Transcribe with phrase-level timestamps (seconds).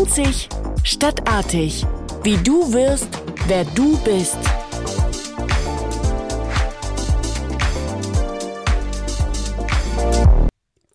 [0.00, 0.48] Einzig
[0.82, 1.84] stadtartig.
[2.22, 3.08] Wie du wirst,
[3.48, 4.38] wer du bist.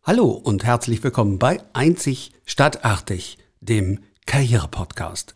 [0.01, 5.35] Hallo und herzlich willkommen bei Einzig stadtartig, dem Karriere-Podcast.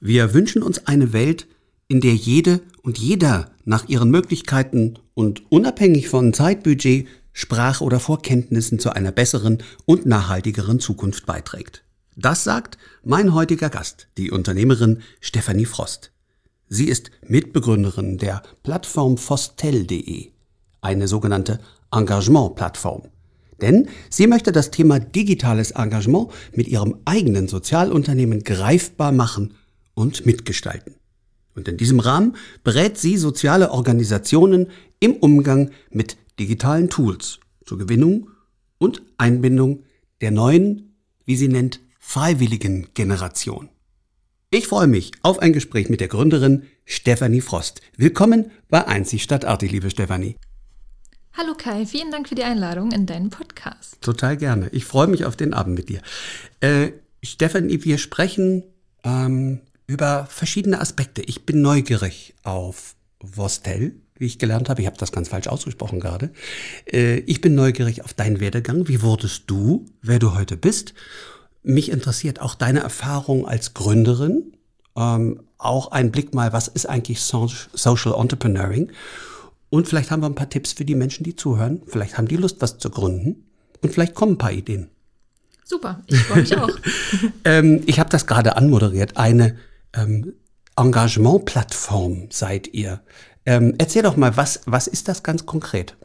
[0.00, 1.46] Wir wünschen uns eine Welt,
[1.88, 8.78] in der jede und jeder nach ihren Möglichkeiten und unabhängig von Zeitbudget, Sprach- oder Vorkenntnissen
[8.78, 11.81] zu einer besseren und nachhaltigeren Zukunft beiträgt.
[12.16, 16.12] Das sagt mein heutiger Gast, die Unternehmerin Stefanie Frost.
[16.68, 20.30] Sie ist Mitbegründerin der Plattform Fostel.de,
[20.82, 21.58] eine sogenannte
[21.90, 23.04] Engagement-Plattform.
[23.62, 29.54] Denn sie möchte das Thema digitales Engagement mit ihrem eigenen Sozialunternehmen greifbar machen
[29.94, 30.96] und mitgestalten.
[31.54, 34.68] Und in diesem Rahmen berät sie soziale Organisationen
[35.00, 38.28] im Umgang mit digitalen Tools zur Gewinnung
[38.76, 39.84] und Einbindung
[40.20, 43.70] der neuen, wie sie nennt, freiwilligen Generation.
[44.50, 47.80] Ich freue mich auf ein Gespräch mit der Gründerin Stefanie Frost.
[47.96, 50.36] Willkommen bei Einzig Stadtartig, liebe Stefanie.
[51.32, 53.96] Hallo Kai, vielen Dank für die Einladung in deinen Podcast.
[54.02, 54.68] Total gerne.
[54.72, 56.02] Ich freue mich auf den Abend mit dir.
[56.60, 56.90] Äh,
[57.22, 58.64] Stefanie, wir sprechen
[59.04, 61.22] ähm, über verschiedene Aspekte.
[61.22, 64.82] Ich bin neugierig auf Vostell, wie ich gelernt habe.
[64.82, 66.32] Ich habe das ganz falsch ausgesprochen gerade.
[66.84, 68.88] Äh, ich bin neugierig auf deinen Werdegang.
[68.88, 70.92] Wie wurdest du, wer du heute bist?
[71.62, 74.56] Mich interessiert auch deine Erfahrung als Gründerin.
[74.96, 78.90] Ähm, auch ein Blick mal, was ist eigentlich Social Entrepreneuring?
[79.70, 81.82] Und vielleicht haben wir ein paar Tipps für die Menschen, die zuhören.
[81.86, 83.46] Vielleicht haben die Lust, was zu gründen.
[83.80, 84.88] Und vielleicht kommen ein paar Ideen.
[85.64, 86.68] Super, ich freue mich auch.
[87.44, 89.16] ähm, ich habe das gerade anmoderiert.
[89.16, 89.56] Eine
[89.94, 90.34] ähm,
[90.76, 93.00] Engagement-Plattform seid ihr.
[93.46, 95.96] Ähm, erzähl doch mal, was, was ist das ganz konkret?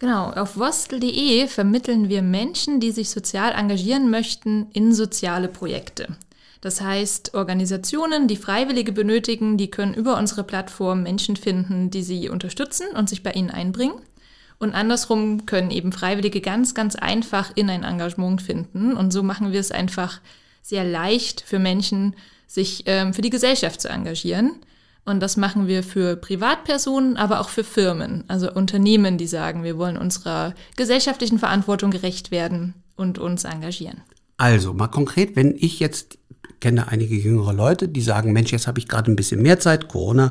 [0.00, 6.16] Genau, auf vostel.de vermitteln wir Menschen, die sich sozial engagieren möchten, in soziale Projekte.
[6.62, 12.30] Das heißt, Organisationen, die Freiwillige benötigen, die können über unsere Plattform Menschen finden, die sie
[12.30, 14.00] unterstützen und sich bei ihnen einbringen.
[14.58, 18.94] Und andersrum können eben Freiwillige ganz, ganz einfach in ein Engagement finden.
[18.96, 20.22] Und so machen wir es einfach
[20.62, 22.16] sehr leicht für Menschen,
[22.46, 24.56] sich ähm, für die Gesellschaft zu engagieren.
[25.10, 29.76] Und das machen wir für Privatpersonen, aber auch für Firmen, also Unternehmen, die sagen, wir
[29.76, 34.02] wollen unserer gesellschaftlichen Verantwortung gerecht werden und uns engagieren.
[34.36, 36.16] Also mal konkret, wenn ich jetzt
[36.60, 39.88] kenne einige jüngere Leute, die sagen, Mensch, jetzt habe ich gerade ein bisschen mehr Zeit,
[39.88, 40.30] Corona,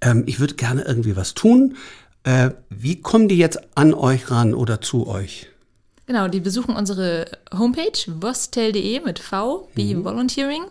[0.00, 1.76] ähm, ich würde gerne irgendwie was tun.
[2.22, 5.48] Äh, wie kommen die jetzt an euch ran oder zu euch?
[6.06, 10.04] Genau, die besuchen unsere Homepage vostel.de mit V wie mhm.
[10.04, 10.62] Volunteering.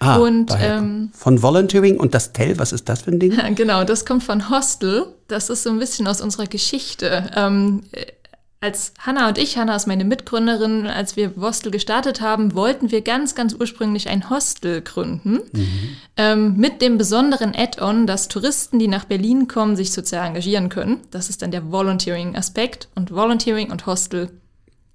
[0.00, 3.38] Ah, und ähm, von Volunteering und das Tell, was ist das für ein Ding?
[3.54, 5.06] Genau, das kommt von Hostel.
[5.28, 7.30] Das ist so ein bisschen aus unserer Geschichte.
[7.36, 7.82] Ähm,
[8.62, 13.00] als Hanna und ich, Hanna ist meine Mitgründerin, als wir Vostel gestartet haben, wollten wir
[13.00, 15.40] ganz, ganz ursprünglich ein Hostel gründen.
[15.52, 15.96] Mhm.
[16.16, 21.00] Ähm, mit dem besonderen Add-on, dass Touristen, die nach Berlin kommen, sich sozial engagieren können.
[21.10, 22.88] Das ist dann der Volunteering-Aspekt.
[22.94, 24.30] Und Volunteering und Hostel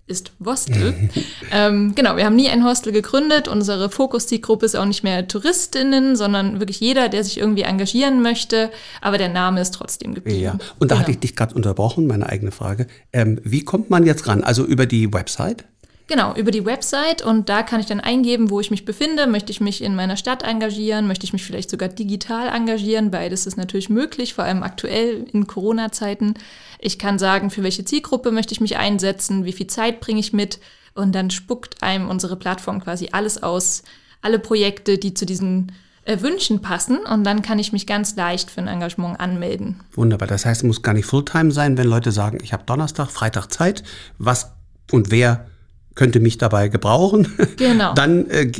[0.07, 1.09] ist Vostel.
[1.51, 3.47] ähm, genau, wir haben nie ein Hostel gegründet.
[3.47, 8.69] Unsere Fokus-Zielgruppe ist auch nicht mehr Touristinnen, sondern wirklich jeder, der sich irgendwie engagieren möchte.
[9.01, 10.41] Aber der Name ist trotzdem geblieben.
[10.41, 10.99] Ja, und da genau.
[10.99, 12.85] hatte ich dich gerade unterbrochen, meine eigene Frage.
[13.13, 14.43] Ähm, wie kommt man jetzt ran?
[14.43, 15.65] Also über die Website?
[16.07, 19.25] Genau, über die Website und da kann ich dann eingeben, wo ich mich befinde.
[19.25, 21.07] Möchte ich mich in meiner Stadt engagieren?
[21.07, 23.09] Möchte ich mich vielleicht sogar digital engagieren?
[23.09, 26.35] Beides ist natürlich möglich, vor allem aktuell in Corona-Zeiten.
[26.79, 29.45] Ich kann sagen, für welche Zielgruppe möchte ich mich einsetzen?
[29.45, 30.59] Wie viel Zeit bringe ich mit?
[30.93, 33.81] Und dann spuckt einem unsere Plattform quasi alles aus,
[34.21, 35.71] alle Projekte, die zu diesen
[36.05, 39.81] äh, Wünschen passen und dann kann ich mich ganz leicht für ein Engagement anmelden.
[39.93, 40.27] Wunderbar.
[40.27, 43.47] Das heißt, es muss gar nicht Fulltime sein, wenn Leute sagen, ich habe Donnerstag, Freitag
[43.47, 43.83] Zeit.
[44.19, 44.51] Was
[44.91, 45.47] und wer
[45.95, 47.93] könnte mich dabei gebrauchen, genau.
[47.95, 48.51] dann äh,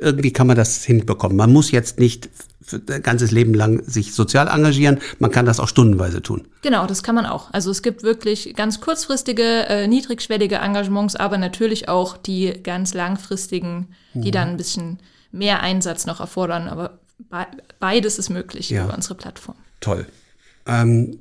[0.00, 1.36] irgendwie kann man das hinbekommen.
[1.36, 2.28] Man muss jetzt nicht
[3.02, 6.46] ganzes Leben lang sich sozial engagieren, man kann das auch stundenweise tun.
[6.62, 7.52] Genau, das kann man auch.
[7.52, 13.88] Also es gibt wirklich ganz kurzfristige, äh, niedrigschwellige Engagements, aber natürlich auch die ganz langfristigen,
[14.14, 14.32] die mhm.
[14.32, 14.98] dann ein bisschen
[15.32, 16.68] mehr Einsatz noch erfordern.
[16.68, 17.46] Aber be
[17.78, 18.84] beides ist möglich ja.
[18.84, 19.56] über unsere Plattform.
[19.80, 20.06] Toll.
[20.66, 21.18] Ähm,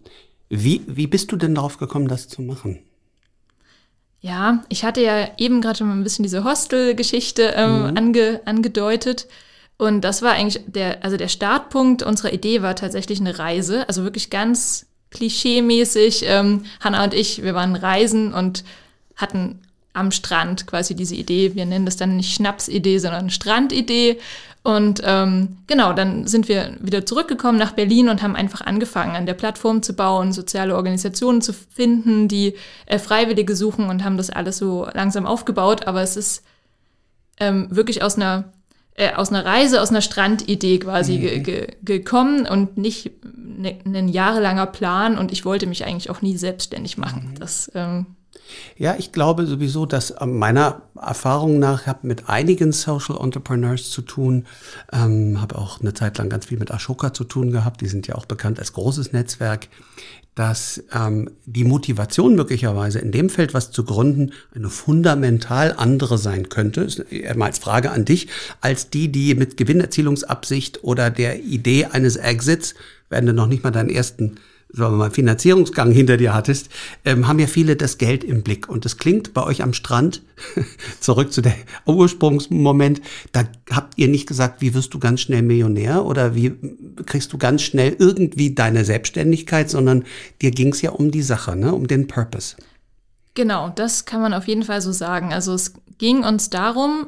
[0.50, 2.80] wie, wie bist du denn darauf gekommen, das zu machen?
[4.22, 7.98] Ja, ich hatte ja eben gerade schon mal ein bisschen diese Hostel-Geschichte ähm, mhm.
[7.98, 9.28] ange, angedeutet.
[9.78, 13.88] Und das war eigentlich der, also der Startpunkt unserer Idee war tatsächlich eine Reise.
[13.88, 16.26] Also wirklich ganz klischee-mäßig.
[16.28, 18.64] Ähm, Hanna und ich, wir waren reisen und
[19.16, 19.60] hatten
[19.94, 21.56] am Strand quasi diese Idee.
[21.56, 24.20] Wir nennen das dann nicht Schnapsidee, sondern Strandidee.
[24.64, 29.26] Und ähm, genau, dann sind wir wieder zurückgekommen nach Berlin und haben einfach angefangen, an
[29.26, 32.54] der Plattform zu bauen, soziale Organisationen zu finden, die
[32.86, 35.88] äh, Freiwillige suchen und haben das alles so langsam aufgebaut.
[35.88, 36.44] Aber es ist
[37.40, 38.52] ähm, wirklich aus einer
[38.94, 41.22] äh, aus einer Reise, aus einer Strandidee quasi mhm.
[41.22, 46.22] ge ge gekommen und nicht ne, ein jahrelanger Plan und ich wollte mich eigentlich auch
[46.22, 47.30] nie selbstständig machen.
[47.32, 47.40] Mhm.
[47.40, 48.06] Das ähm,
[48.78, 54.02] ja, ich glaube sowieso, dass äh, meiner Erfahrung nach habe mit einigen Social Entrepreneurs zu
[54.02, 54.46] tun,
[54.92, 57.82] ähm, habe auch eine Zeit lang ganz viel mit Ashoka zu tun gehabt.
[57.82, 59.68] Die sind ja auch bekannt als großes Netzwerk,
[60.36, 66.50] dass ähm, die Motivation möglicherweise in dem Feld was zu gründen eine fundamental andere sein
[66.50, 67.04] könnte, ist
[67.36, 68.28] mal als Frage an dich,
[68.62, 72.76] als die, die mit Gewinnerzielungsabsicht oder der Idee eines Exits,
[73.10, 74.38] werden du noch nicht mal deinen ersten
[74.74, 76.70] sagen wir mal, Finanzierungsgang hinter dir hattest,
[77.06, 78.70] ähm, haben ja viele das Geld im Blick.
[78.70, 80.22] Und das klingt bei euch am Strand,
[81.00, 83.02] zurück zu der Ursprungsmoment,
[83.32, 86.54] da habt ihr nicht gesagt, wie wirst du ganz schnell Millionär oder wie
[87.06, 90.04] kriegst du ganz schnell irgendwie deine Selbstständigkeit, sondern
[90.42, 91.74] dir ging es ja um die Sache, ne?
[91.74, 92.56] um den Purpose.
[93.34, 95.34] Genau, das kann man auf jeden Fall so sagen.
[95.34, 97.08] Also es ging uns darum,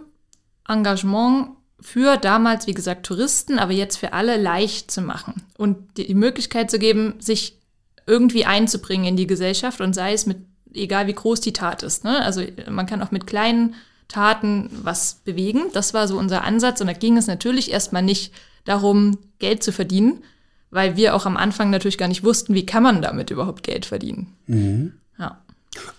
[0.68, 1.50] Engagement
[1.84, 6.72] für damals, wie gesagt, Touristen, aber jetzt für alle leicht zu machen und die Möglichkeit
[6.72, 7.60] zu geben, sich
[8.08, 10.38] irgendwie einzubringen in die Gesellschaft und sei es mit,
[10.74, 12.04] egal wie groß die Tat ist.
[12.04, 12.24] Ne?
[12.24, 13.76] Also man kann auch mit kleinen
[14.08, 15.64] Taten was bewegen.
[15.74, 18.34] Das war so unser Ansatz und da ging es natürlich erstmal nicht
[18.66, 20.24] darum, Geld zu verdienen,
[20.72, 23.86] weil wir auch am Anfang natürlich gar nicht wussten, wie kann man damit überhaupt Geld
[23.86, 24.34] verdienen.
[24.48, 24.94] Mhm.
[25.20, 25.42] Ja.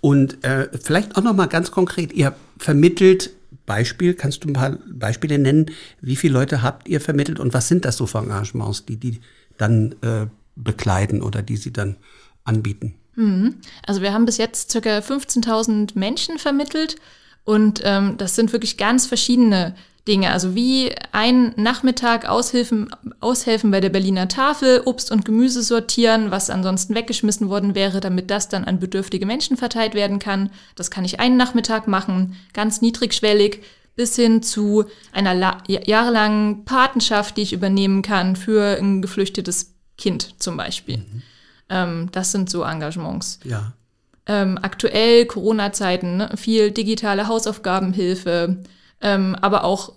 [0.01, 3.31] Und äh, vielleicht auch noch mal ganz konkret: Ihr vermittelt
[3.67, 5.67] Beispiel, kannst du ein paar Beispiele nennen?
[6.01, 9.21] Wie viele Leute habt ihr vermittelt und was sind das so für Engagements, die die
[9.59, 10.27] dann äh,
[10.57, 11.97] bekleiden oder die sie dann
[12.45, 12.95] anbieten?
[13.17, 13.57] Mhm.
[13.87, 14.99] Also wir haben bis jetzt ca.
[14.99, 16.97] 15.000 Menschen vermittelt
[17.45, 19.75] und ähm, das sind wirklich ganz verschiedene
[20.07, 20.31] Dinge.
[20.33, 26.51] Also wie ein Nachmittag Aushilfen, aushelfen bei der Berliner Tafel, Obst und Gemüse sortieren, was
[26.51, 30.51] ansonsten weggeschmissen worden wäre, damit das dann an bedürftige Menschen verteilt werden kann.
[30.77, 33.63] Das kann ich einen Nachmittag machen, ganz niedrigschwellig,
[33.97, 40.57] bis hin zu einer jahrelangen Patenschaft, die ich übernehmen kann für ein geflüchtetes Kind zum
[40.57, 40.99] Beispiel.
[40.99, 41.23] Mhm.
[41.71, 43.39] Ähm, das sind so Engagements.
[43.45, 43.73] Ja.
[44.27, 46.31] Ähm, aktuell Corona-Zeiten, ne?
[46.37, 48.65] viel digitale Hausaufgabenhilfe,
[49.05, 49.93] ähm, aber auch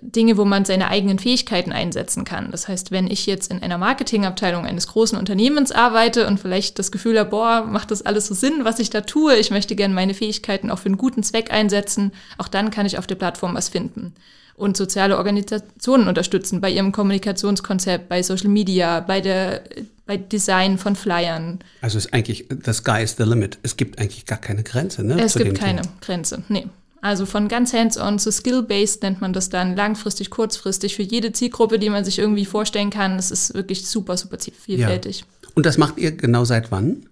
[0.00, 2.50] Dinge, wo man seine eigenen Fähigkeiten einsetzen kann.
[2.50, 6.92] Das heißt, wenn ich jetzt in einer Marketingabteilung eines großen Unternehmens arbeite und vielleicht das
[6.92, 9.94] Gefühl habe, boah, macht das alles so Sinn, was ich da tue, ich möchte gerne
[9.94, 13.54] meine Fähigkeiten auch für einen guten Zweck einsetzen, auch dann kann ich auf der Plattform
[13.54, 14.14] was finden.
[14.56, 19.62] Und soziale Organisationen unterstützen bei ihrem Kommunikationskonzept, bei Social Media, bei der
[20.06, 21.60] bei Design von Flyern.
[21.80, 23.58] Also ist eigentlich, the sky is the limit.
[23.62, 25.20] Es gibt eigentlich gar keine Grenze, ne?
[25.20, 25.94] Es gibt keine Thema.
[26.02, 26.66] Grenze, nee.
[27.04, 31.78] Also von ganz hands-on zu skill-based nennt man das dann langfristig, kurzfristig für jede Zielgruppe,
[31.78, 33.16] die man sich irgendwie vorstellen kann.
[33.16, 35.20] Das ist wirklich super, super vielfältig.
[35.20, 35.26] Ja.
[35.54, 37.04] Und das macht ihr genau seit wann?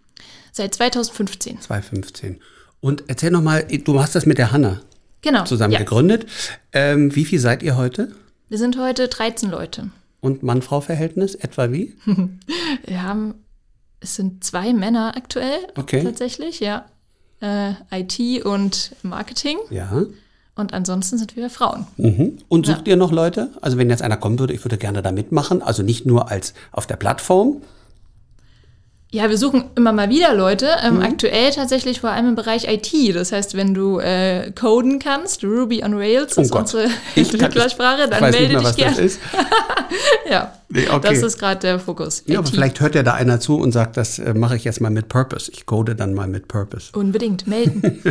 [0.50, 1.60] Seit 2015.
[1.60, 2.40] 2015.
[2.80, 4.80] Und erzähl noch mal, du hast das mit der Hanna
[5.20, 5.80] genau, zusammen ja.
[5.80, 6.24] gegründet.
[6.72, 8.14] Ähm, wie viel seid ihr heute?
[8.48, 9.90] Wir sind heute 13 Leute.
[10.20, 11.94] Und Mann-Frau-Verhältnis etwa wie?
[12.86, 13.34] Wir haben,
[14.00, 16.02] es sind zwei Männer aktuell okay.
[16.02, 16.86] tatsächlich, ja
[17.42, 19.58] äh, IT und Marketing.
[19.70, 20.04] Ja.
[20.54, 21.86] Und ansonsten sind wir Frauen.
[21.96, 22.38] Mhm.
[22.48, 22.92] Und sucht ja.
[22.92, 23.50] ihr noch Leute?
[23.60, 26.54] Also wenn jetzt einer kommen würde, ich würde gerne da mitmachen, also nicht nur als
[26.72, 27.62] auf der Plattform,
[29.14, 30.70] ja, wir suchen immer mal wieder Leute.
[30.82, 31.02] Ähm, mhm.
[31.02, 33.14] Aktuell tatsächlich vor allem im Bereich IT.
[33.14, 36.62] Das heißt, wenn du äh, coden kannst, Ruby on Rails oh ist Gott.
[36.62, 39.10] unsere Entwicklersprache, dann melde dich gerne.
[40.30, 41.08] ja, nee, okay.
[41.10, 42.22] das ist gerade der Fokus.
[42.24, 42.38] Ja, IT.
[42.38, 44.90] aber vielleicht hört ja da einer zu und sagt, das äh, mache ich jetzt mal
[44.90, 45.52] mit Purpose.
[45.52, 46.90] Ich code dann mal mit Purpose.
[46.94, 48.02] Unbedingt, melden.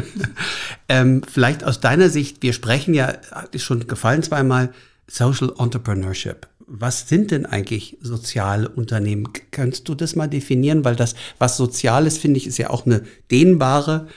[0.87, 3.13] ähm, vielleicht aus deiner Sicht, wir sprechen ja,
[3.51, 4.69] ist schon gefallen zweimal,
[5.07, 9.29] Social Entrepreneurship was sind denn eigentlich soziale Unternehmen?
[9.51, 10.83] Kannst du das mal definieren?
[10.85, 14.07] Weil das, was sozial ist, finde ich, ist ja auch eine dehnbare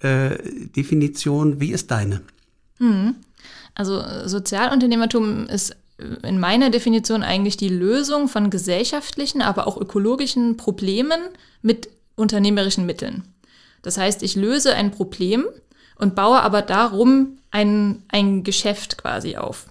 [0.00, 0.36] äh,
[0.76, 1.60] Definition.
[1.60, 2.22] Wie ist deine?
[2.78, 3.16] Hm.
[3.74, 5.76] Also Sozialunternehmertum ist
[6.22, 11.20] in meiner Definition eigentlich die Lösung von gesellschaftlichen, aber auch ökologischen Problemen
[11.62, 13.24] mit unternehmerischen Mitteln.
[13.82, 15.46] Das heißt, ich löse ein Problem
[15.96, 19.66] und baue aber darum ein, ein Geschäft quasi auf.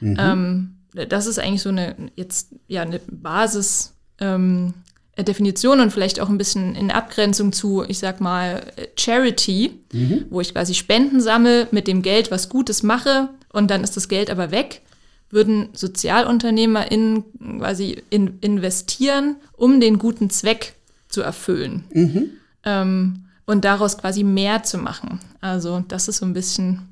[0.00, 0.16] Mhm.
[0.18, 4.74] Ähm, das ist eigentlich so eine jetzt ja eine Basis ähm,
[5.18, 8.62] Definition und vielleicht auch ein bisschen in Abgrenzung zu, ich sag mal,
[8.96, 10.26] Charity, mhm.
[10.30, 14.08] wo ich quasi Spenden sammle mit dem Geld, was Gutes mache und dann ist das
[14.08, 14.82] Geld aber weg,
[15.30, 17.24] würden SozialunternehmerInnen
[17.58, 20.74] quasi in, investieren, um den guten Zweck
[21.08, 21.84] zu erfüllen.
[21.92, 22.30] Mhm.
[22.64, 25.20] Ähm, und daraus quasi mehr zu machen.
[25.40, 26.88] Also das ist so ein bisschen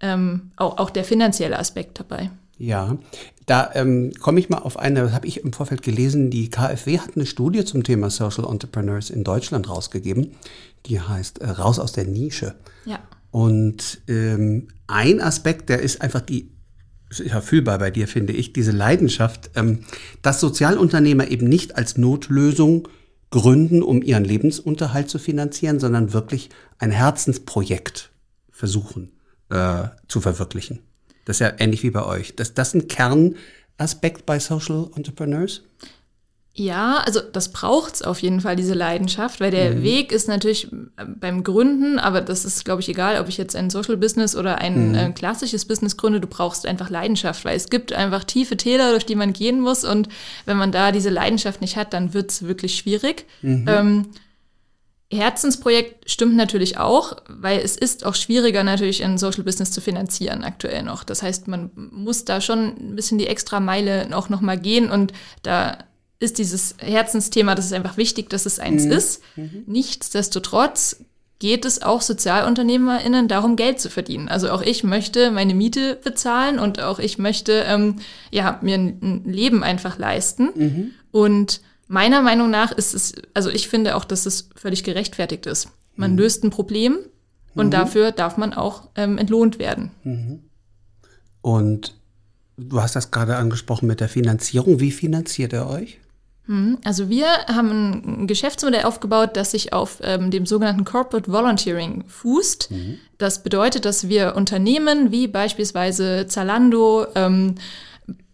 [0.00, 2.30] ähm, auch, auch der finanzielle Aspekt dabei.
[2.56, 2.98] Ja,
[3.46, 6.98] da ähm, komme ich mal auf eine, das habe ich im Vorfeld gelesen, die KfW
[6.98, 10.36] hat eine Studie zum Thema Social Entrepreneurs in Deutschland rausgegeben.
[10.86, 12.54] Die heißt äh, Raus aus der Nische.
[12.84, 13.00] Ja.
[13.30, 16.54] Und ähm, ein Aspekt, der ist einfach die
[17.18, 19.80] ja fühlbar bei dir, finde ich, diese Leidenschaft, ähm,
[20.22, 22.88] dass Sozialunternehmer eben nicht als Notlösung
[23.30, 28.10] gründen, um ihren Lebensunterhalt zu finanzieren, sondern wirklich ein Herzensprojekt
[28.50, 29.12] versuchen
[29.50, 30.80] äh, zu verwirklichen.
[31.24, 32.36] Das ist ja ähnlich wie bei euch.
[32.36, 35.62] Das, das ein Kernaspekt bei Social Entrepreneurs?
[36.56, 39.82] Ja, also das braucht's auf jeden Fall, diese Leidenschaft, weil der mhm.
[39.82, 43.56] Weg ist natürlich äh, beim Gründen, aber das ist, glaube ich, egal, ob ich jetzt
[43.56, 44.94] ein Social Business oder ein mhm.
[44.94, 49.04] äh, klassisches Business gründe, du brauchst einfach Leidenschaft, weil es gibt einfach tiefe Täler, durch
[49.04, 50.08] die man gehen muss und
[50.46, 53.26] wenn man da diese Leidenschaft nicht hat, dann wird's wirklich schwierig.
[53.42, 53.64] Mhm.
[53.66, 54.06] Ähm,
[55.14, 60.44] Herzensprojekt stimmt natürlich auch, weil es ist auch schwieriger natürlich ein Social Business zu finanzieren
[60.44, 61.04] aktuell noch.
[61.04, 64.90] Das heißt, man muss da schon ein bisschen die extra Meile auch noch mal gehen
[64.90, 65.78] und da
[66.20, 68.92] ist dieses Herzensthema, das ist einfach wichtig, dass es eins mhm.
[68.92, 69.22] ist.
[69.36, 69.64] Mhm.
[69.66, 70.96] Nichtsdestotrotz
[71.38, 74.28] geht es auch SozialunternehmerInnen darum, Geld zu verdienen.
[74.28, 77.96] Also auch ich möchte meine Miete bezahlen und auch ich möchte ähm,
[78.30, 80.50] ja, mir ein Leben einfach leisten.
[80.54, 80.90] Mhm.
[81.10, 85.68] Und meiner Meinung nach ist es, also ich finde auch, dass es völlig gerechtfertigt ist.
[85.96, 86.18] Man mhm.
[86.18, 86.98] löst ein Problem
[87.54, 87.70] und mhm.
[87.70, 89.90] dafür darf man auch ähm, entlohnt werden.
[90.02, 90.44] Mhm.
[91.40, 91.94] Und
[92.56, 94.80] du hast das gerade angesprochen mit der Finanzierung.
[94.80, 95.98] Wie finanziert er euch?
[96.46, 102.04] Hm, also wir haben ein Geschäftsmodell aufgebaut, das sich auf ähm, dem sogenannten Corporate Volunteering
[102.06, 102.70] fußt.
[102.70, 102.98] Mhm.
[103.16, 107.54] Das bedeutet, dass wir Unternehmen wie beispielsweise Zalando, ähm,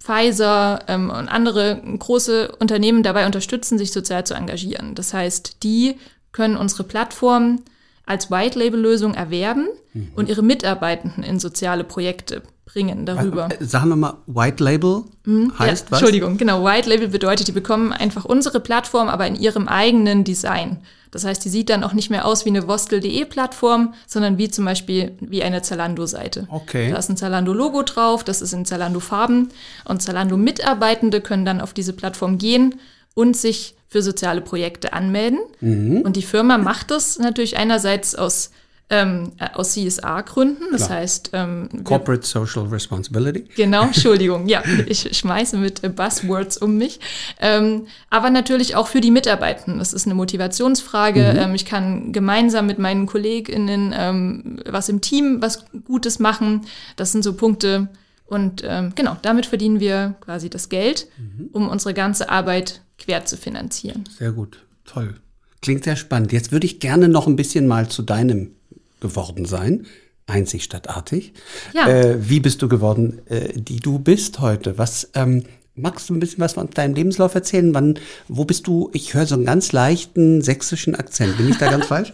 [0.01, 4.95] Pfizer ähm, und andere große Unternehmen dabei unterstützen, sich sozial zu engagieren.
[4.95, 5.97] Das heißt, die
[6.33, 7.61] können unsere Plattform
[8.07, 10.13] als White-Label-Lösung erwerben mhm.
[10.17, 13.49] und ihre Mitarbeitenden in soziale Projekte bringen darüber.
[13.51, 15.99] Äh, sagen wir mal, White Label mhm, heißt ja, was?
[15.99, 16.65] Entschuldigung, genau.
[16.65, 20.79] White Label bedeutet, die bekommen einfach unsere Plattform, aber in ihrem eigenen Design.
[21.11, 24.51] Das heißt, die sieht dann auch nicht mehr aus wie eine Vostel.de Plattform, sondern wie
[24.51, 26.47] zum Beispiel wie eine Zalando-Seite.
[26.51, 26.91] Okay.
[26.91, 29.51] Da ist ein Zalando-Logo drauf, das ist in Zalando-Farben
[29.85, 32.77] und Zalando-Mitarbeitende können dann auf diese Plattform gehen
[33.15, 35.41] und sich für soziale Projekte anmelden.
[35.61, 36.03] Mhm.
[36.03, 38.53] Und die Firma macht das natürlich einerseits aus
[38.91, 40.65] ähm, äh, aus CSA-Gründen.
[40.73, 40.99] Das Klar.
[40.99, 43.45] heißt ähm, Corporate Social Responsibility.
[43.57, 44.49] Genau, Entschuldigung.
[44.49, 46.99] ja, ich schmeiße mit äh, Buzzwords um mich.
[47.41, 49.79] Ähm, aber natürlich auch für die Mitarbeitenden.
[49.79, 51.33] Das ist eine Motivationsfrage.
[51.33, 51.39] Mhm.
[51.39, 56.63] Ähm, ich kann gemeinsam mit meinen KollegInnen ähm, was im Team, was Gutes machen.
[56.97, 57.89] Das sind so Punkte.
[58.27, 61.49] Und ähm, genau, damit verdienen wir quasi das Geld, mhm.
[61.53, 64.05] um unsere ganze Arbeit quer zu finanzieren.
[64.19, 65.15] Sehr gut, toll.
[65.63, 66.33] Klingt sehr spannend.
[66.33, 68.53] Jetzt würde ich gerne noch ein bisschen mal zu deinem
[69.01, 69.87] geworden sein.
[70.27, 71.33] Einzig stadtartig.
[71.75, 71.89] Ja.
[71.89, 74.79] Äh, wie bist du geworden, äh, die du bist heute?
[74.79, 77.75] Was ähm, magst du ein bisschen was von deinem Lebenslauf erzählen?
[77.75, 78.91] Wann, wo bist du?
[78.93, 81.37] Ich höre so einen ganz leichten sächsischen Akzent.
[81.37, 82.13] Bin ich da ganz falsch?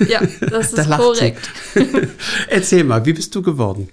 [0.00, 0.06] ja.
[0.06, 1.50] ja, das ist da korrekt.
[2.48, 3.88] Erzähl mal, wie bist du geworden?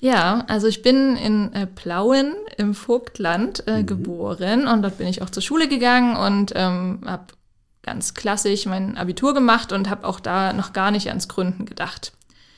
[0.00, 3.86] Ja, also ich bin in äh, Plauen im Vogtland äh, mhm.
[3.86, 7.24] geboren und dort bin ich auch zur Schule gegangen und ähm, habe
[7.88, 12.12] ganz klassisch mein Abitur gemacht und habe auch da noch gar nicht ans Gründen gedacht.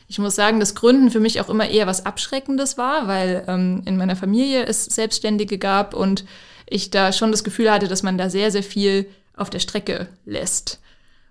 [0.09, 3.83] Ich muss sagen, dass Gründen für mich auch immer eher was Abschreckendes war, weil ähm,
[3.85, 6.25] in meiner Familie es Selbstständige gab und
[6.67, 9.07] ich da schon das Gefühl hatte, dass man da sehr, sehr viel
[9.37, 10.81] auf der Strecke lässt.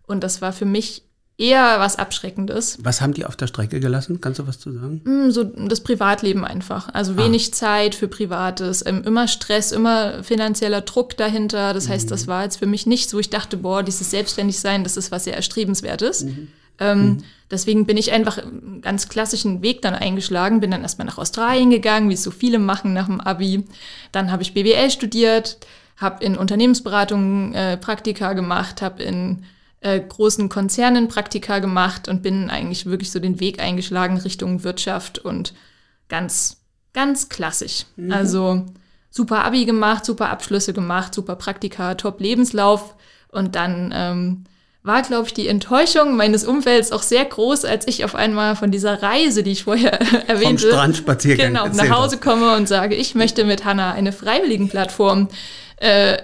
[0.08, 1.04] Und das war für mich
[1.40, 2.78] eher was Abschreckendes.
[2.84, 4.20] Was haben die auf der Strecke gelassen?
[4.20, 5.02] Kannst du was zu sagen?
[5.06, 6.94] Mm, so das Privatleben einfach.
[6.94, 7.52] Also wenig ah.
[7.54, 11.74] Zeit für Privates, ähm, immer Stress, immer finanzieller Druck dahinter.
[11.74, 12.10] Das heißt, mhm.
[12.10, 15.24] das war jetzt für mich nicht so, ich dachte, boah, dieses Selbstständigsein, das ist was
[15.24, 16.26] sehr Erstrebenswertes.
[16.26, 16.48] Mhm.
[16.78, 17.18] Ähm, mhm.
[17.50, 21.70] Deswegen bin ich einfach einen ganz klassischen Weg dann eingeschlagen, bin dann erstmal nach Australien
[21.70, 23.64] gegangen, wie es so viele machen nach dem Abi.
[24.12, 25.58] Dann habe ich BWL studiert,
[25.96, 29.44] habe in Unternehmensberatungen äh, Praktika gemacht, habe in
[29.82, 35.20] äh, großen Konzernen Praktika gemacht und bin eigentlich wirklich so den Weg eingeschlagen Richtung Wirtschaft
[35.20, 35.54] und
[36.10, 36.58] ganz,
[36.94, 37.86] ganz klassisch.
[37.96, 38.12] Mhm.
[38.12, 38.66] Also
[39.10, 42.96] super Abi gemacht, super Abschlüsse gemacht, super Praktika, top Lebenslauf
[43.30, 44.44] und dann ähm,
[44.84, 48.72] war, glaube ich, die Enttäuschung meines Umfelds auch sehr groß, als ich auf einmal von
[48.72, 53.16] dieser Reise, die ich vorher erwähnte, Vom Strandspaziergang genau, nach Hause komme und sage, ich
[53.16, 55.30] möchte mit Hanna eine Freiwilligenplattform
[55.78, 56.20] äh, äh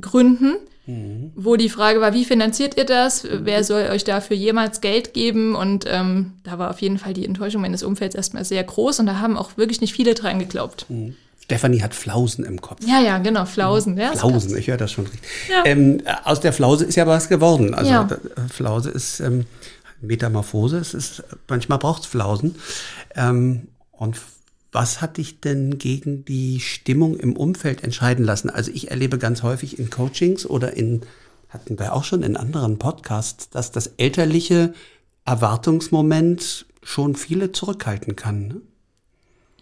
[0.00, 0.56] gründen
[0.86, 1.32] Mhm.
[1.34, 3.26] Wo die Frage war, wie finanziert ihr das?
[3.30, 5.54] Wer soll euch dafür jemals Geld geben?
[5.54, 9.06] Und ähm, da war auf jeden Fall die Enttäuschung meines Umfelds erstmal sehr groß und
[9.06, 10.86] da haben auch wirklich nicht viele dran geglaubt.
[10.88, 11.16] Mhm.
[11.50, 12.86] Stefanie hat Flausen im Kopf.
[12.86, 13.98] Ja, ja, genau, Flausen.
[13.98, 15.28] Ja, Flausen, ich höre das schon richtig.
[15.48, 15.64] Ja.
[15.64, 17.74] Ähm, aus der Flause ist ja was geworden.
[17.74, 18.08] Also ja.
[18.48, 19.46] Flause ist ähm,
[20.00, 22.54] Metamorphose, es ist, manchmal braucht es Flausen.
[23.16, 24.16] Ähm, und
[24.72, 28.50] was hat dich denn gegen die Stimmung im Umfeld entscheiden lassen?
[28.50, 31.02] Also ich erlebe ganz häufig in Coachings oder in,
[31.48, 34.74] hatten wir auch schon in anderen Podcasts, dass das elterliche
[35.24, 38.48] Erwartungsmoment schon viele zurückhalten kann.
[38.48, 38.60] Ne?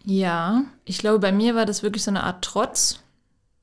[0.04, 3.00] Ja, ich glaube, bei mir war das wirklich so eine Art Trotz.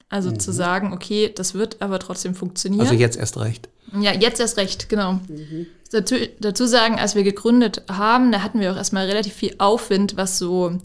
[0.09, 0.39] Also mhm.
[0.39, 2.81] zu sagen, okay, das wird aber trotzdem funktionieren.
[2.81, 3.69] Also jetzt erst recht.
[3.99, 5.13] Ja, jetzt erst recht, genau.
[5.13, 5.67] Mhm.
[5.91, 10.15] Dazu, dazu sagen, als wir gegründet haben, da hatten wir auch erstmal relativ viel Aufwind,
[10.17, 10.79] was so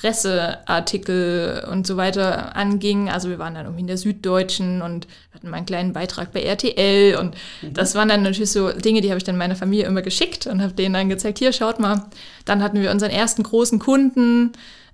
[0.00, 3.10] Presseartikel und so weiter anging.
[3.10, 6.42] Also wir waren dann irgendwie in der Süddeutschen und hatten mal einen kleinen Beitrag bei
[6.42, 7.74] RTL und mhm.
[7.74, 10.62] das waren dann natürlich so Dinge, die habe ich dann meiner Familie immer geschickt und
[10.62, 12.04] habe denen dann gezeigt, hier schaut mal.
[12.44, 14.52] Dann hatten wir unseren ersten großen Kunden,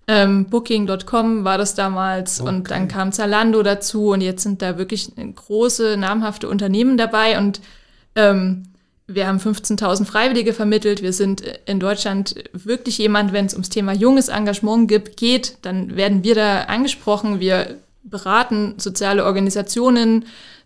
[0.09, 2.49] ähm, Booking.com war das damals okay.
[2.49, 7.61] und dann kam Zalando dazu und jetzt sind da wirklich große, namhafte Unternehmen dabei und
[8.17, 8.65] ähm,
[9.07, 11.03] wir haben 15.000 Freiwillige vermittelt.
[11.03, 15.97] Wir sind in Deutschland wirklich jemand, wenn es ums Thema junges Engagement gibt, geht, dann
[15.97, 17.39] werden wir da angesprochen.
[17.39, 20.25] Wir beraten soziale Organisationen.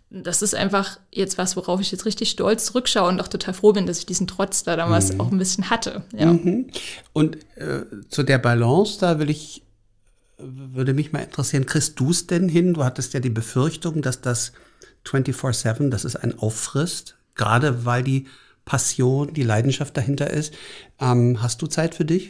[0.09, 3.73] Das ist einfach jetzt was, worauf ich jetzt richtig stolz zurückschaue und auch total froh
[3.73, 5.21] bin, dass ich diesen Trotz da damals mhm.
[5.21, 6.03] auch ein bisschen hatte.
[6.17, 6.31] Ja.
[6.33, 6.67] Mhm.
[7.11, 9.63] Und äh, zu der Balance, da will ich,
[10.37, 12.73] würde mich mal interessieren, kriegst du es denn hin?
[12.73, 14.53] Du hattest ja die Befürchtung, dass das
[15.05, 18.27] 24-7, dass es einen auffrisst gerade weil die
[18.65, 20.53] Passion, die Leidenschaft dahinter ist.
[20.99, 22.29] Ähm, hast du Zeit für dich?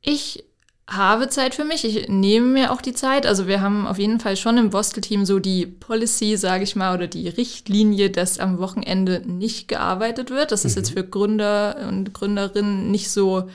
[0.00, 0.44] Ich
[0.88, 1.84] habe Zeit für mich.
[1.84, 3.26] Ich nehme mir auch die Zeit.
[3.26, 6.94] Also wir haben auf jeden Fall schon im Bostel-Team so die Policy, sage ich mal,
[6.94, 10.52] oder die Richtlinie, dass am Wochenende nicht gearbeitet wird.
[10.52, 10.82] Das ist mhm.
[10.82, 13.48] jetzt für Gründer und Gründerinnen nicht so,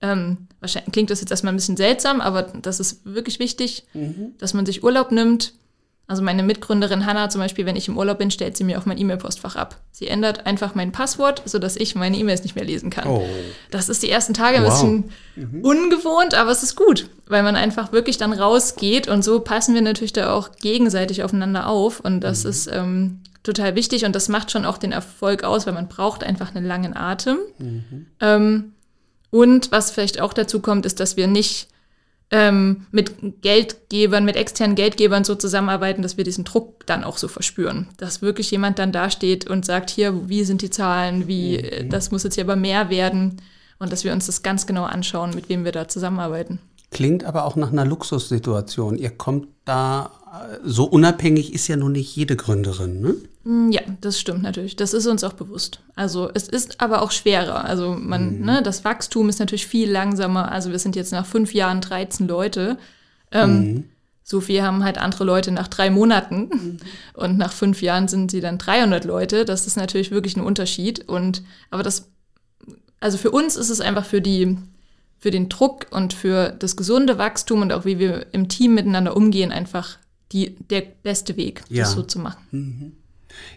[0.00, 4.34] ähm, wahrscheinlich klingt das jetzt erstmal ein bisschen seltsam, aber das ist wirklich wichtig, mhm.
[4.38, 5.54] dass man sich Urlaub nimmt.
[6.08, 8.86] Also meine Mitgründerin Hanna zum Beispiel, wenn ich im Urlaub bin, stellt sie mir auch
[8.86, 9.78] mein E-Mail-Postfach ab.
[9.92, 13.08] Sie ändert einfach mein Passwort, sodass ich meine E-Mails nicht mehr lesen kann.
[13.08, 13.24] Oh.
[13.70, 14.72] Das ist die ersten Tage ein wow.
[14.72, 15.64] bisschen mhm.
[15.64, 19.82] ungewohnt, aber es ist gut, weil man einfach wirklich dann rausgeht und so passen wir
[19.82, 22.50] natürlich da auch gegenseitig aufeinander auf und das mhm.
[22.50, 26.24] ist ähm, total wichtig und das macht schon auch den Erfolg aus, weil man braucht
[26.24, 27.38] einfach einen langen Atem.
[27.58, 28.06] Mhm.
[28.20, 28.72] Ähm,
[29.30, 31.68] und was vielleicht auch dazu kommt, ist, dass wir nicht
[32.32, 37.28] ähm, mit Geldgebern, mit externen Geldgebern so zusammenarbeiten, dass wir diesen Druck dann auch so
[37.28, 37.88] verspüren.
[37.98, 41.90] Dass wirklich jemand dann dasteht und sagt, hier, wie sind die Zahlen, wie, mhm.
[41.90, 43.42] das muss jetzt hier aber mehr werden.
[43.78, 46.58] Und dass wir uns das ganz genau anschauen, mit wem wir da zusammenarbeiten.
[46.90, 48.96] Klingt aber auch nach einer Luxussituation.
[48.96, 50.10] Ihr kommt da,
[50.64, 53.14] so unabhängig ist ja nun nicht jede Gründerin, ne?
[53.44, 54.76] Mm, ja, das stimmt natürlich.
[54.76, 55.80] Das ist uns auch bewusst.
[55.94, 57.64] Also es ist aber auch schwerer.
[57.64, 58.44] Also man, mhm.
[58.44, 60.50] ne, das Wachstum ist natürlich viel langsamer.
[60.50, 62.78] Also wir sind jetzt nach fünf Jahren 13 Leute.
[63.30, 63.84] Ähm, mhm.
[64.22, 66.48] So viel haben halt andere Leute nach drei Monaten.
[66.50, 66.76] Mhm.
[67.14, 69.44] Und nach fünf Jahren sind sie dann 300 Leute.
[69.44, 71.08] Das ist natürlich wirklich ein Unterschied.
[71.08, 72.10] Und, aber das,
[73.00, 74.56] also für uns ist es einfach für die,
[75.18, 79.14] für den Druck und für das gesunde Wachstum und auch wie wir im Team miteinander
[79.14, 79.98] umgehen, einfach
[80.32, 81.82] die, der beste Weg, ja.
[81.82, 82.42] das so zu machen.
[82.50, 82.92] Mhm.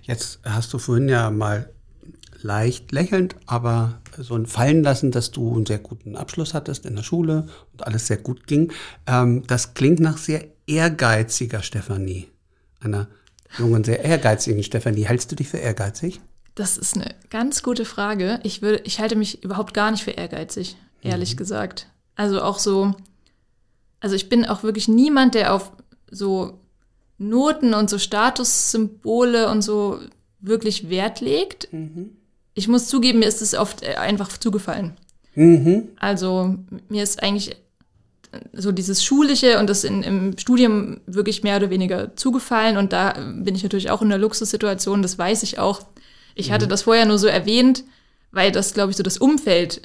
[0.03, 1.69] Jetzt hast du vorhin ja mal
[2.41, 6.95] leicht lächelnd, aber so ein Fallen lassen, dass du einen sehr guten Abschluss hattest in
[6.95, 8.71] der Schule und alles sehr gut ging.
[9.07, 12.27] Ähm, das klingt nach sehr ehrgeiziger Stefanie.
[12.79, 13.07] Einer
[13.57, 15.05] jungen, sehr ehrgeizigen Stefanie.
[15.05, 16.21] Hältst du dich für ehrgeizig?
[16.53, 18.39] Das ist eine ganz gute Frage.
[18.43, 21.37] Ich, würde, ich halte mich überhaupt gar nicht für ehrgeizig, ehrlich mhm.
[21.37, 21.87] gesagt.
[22.15, 22.95] Also auch so,
[23.99, 25.71] also ich bin auch wirklich niemand, der auf
[26.09, 26.61] so
[27.17, 29.99] Noten und so Statussymbole und so
[30.39, 31.71] wirklich Wert legt.
[31.71, 32.11] Mhm.
[32.53, 34.93] Ich muss zugeben, mir ist es oft äh, einfach zugefallen.
[35.35, 35.89] Mhm.
[35.99, 36.55] Also
[36.89, 37.57] mir ist eigentlich
[38.53, 42.77] so dieses Schulische und das in, im Studium wirklich mehr oder weniger zugefallen.
[42.77, 45.81] Und da bin ich natürlich auch in einer Luxussituation, das weiß ich auch.
[46.35, 46.53] Ich mhm.
[46.53, 47.83] hatte das vorher nur so erwähnt,
[48.31, 49.81] weil das, glaube ich, so das Umfeld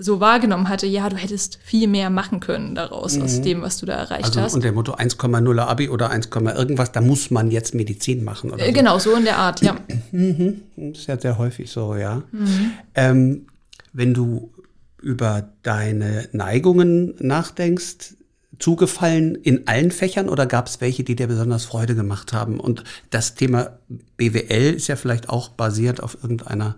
[0.00, 3.22] so wahrgenommen hatte, ja, du hättest viel mehr machen können daraus, mhm.
[3.22, 4.54] aus dem, was du da erreicht also, hast.
[4.54, 8.50] Und der Motto 1,0 Abi oder 1, irgendwas, da muss man jetzt Medizin machen.
[8.50, 8.72] Oder äh, so.
[8.72, 9.76] Genau, so in der Art, ja.
[10.12, 10.62] Mhm.
[10.76, 12.22] Das ist ja sehr häufig so, ja.
[12.32, 12.72] Mhm.
[12.94, 13.46] Ähm,
[13.92, 14.50] wenn du
[15.00, 18.14] über deine Neigungen nachdenkst,
[18.58, 22.58] zugefallen in allen Fächern oder gab es welche, die dir besonders Freude gemacht haben?
[22.60, 23.78] Und das Thema
[24.16, 26.76] BWL ist ja vielleicht auch basiert auf irgendeiner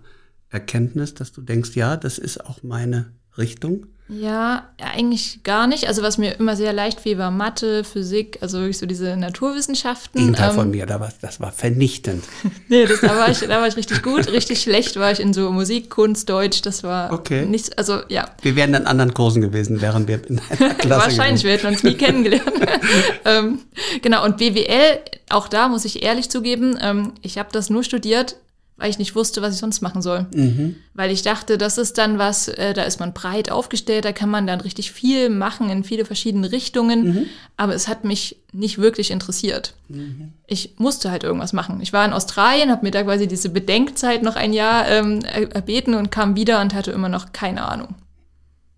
[0.53, 3.87] Erkenntnis, dass du denkst, ja, das ist auch meine Richtung?
[4.09, 5.87] Ja, eigentlich gar nicht.
[5.87, 10.19] Also was mir immer sehr leicht fiel, war Mathe, Physik, also wirklich so diese Naturwissenschaften.
[10.19, 12.23] Gegenteil ähm, von mir, da war, das war vernichtend.
[12.67, 14.27] nee, das, da, war ich, da war ich richtig gut.
[14.27, 17.45] Richtig schlecht war ich in so Musik, Kunst, Deutsch, das war okay.
[17.45, 18.29] nichts, also ja.
[18.41, 21.83] Wir wären in anderen Kursen gewesen, während wir in einer Klasse Wahrscheinlich, wir hätten uns
[21.83, 22.51] nie kennengelernt.
[23.25, 23.59] ähm,
[24.01, 28.35] genau, und BWL, auch da muss ich ehrlich zugeben, ähm, ich habe das nur studiert,
[28.75, 30.25] weil ich nicht wusste, was ich sonst machen soll.
[30.33, 30.75] Mhm.
[30.93, 34.29] Weil ich dachte, das ist dann was, äh, da ist man breit aufgestellt, da kann
[34.29, 37.03] man dann richtig viel machen in viele verschiedene Richtungen.
[37.03, 37.25] Mhm.
[37.55, 39.75] Aber es hat mich nicht wirklich interessiert.
[39.89, 40.33] Mhm.
[40.47, 41.81] Ich musste halt irgendwas machen.
[41.81, 45.93] Ich war in Australien, habe mir da quasi diese Bedenkzeit noch ein Jahr ähm, erbeten
[45.93, 47.95] und kam wieder und hatte immer noch keine Ahnung.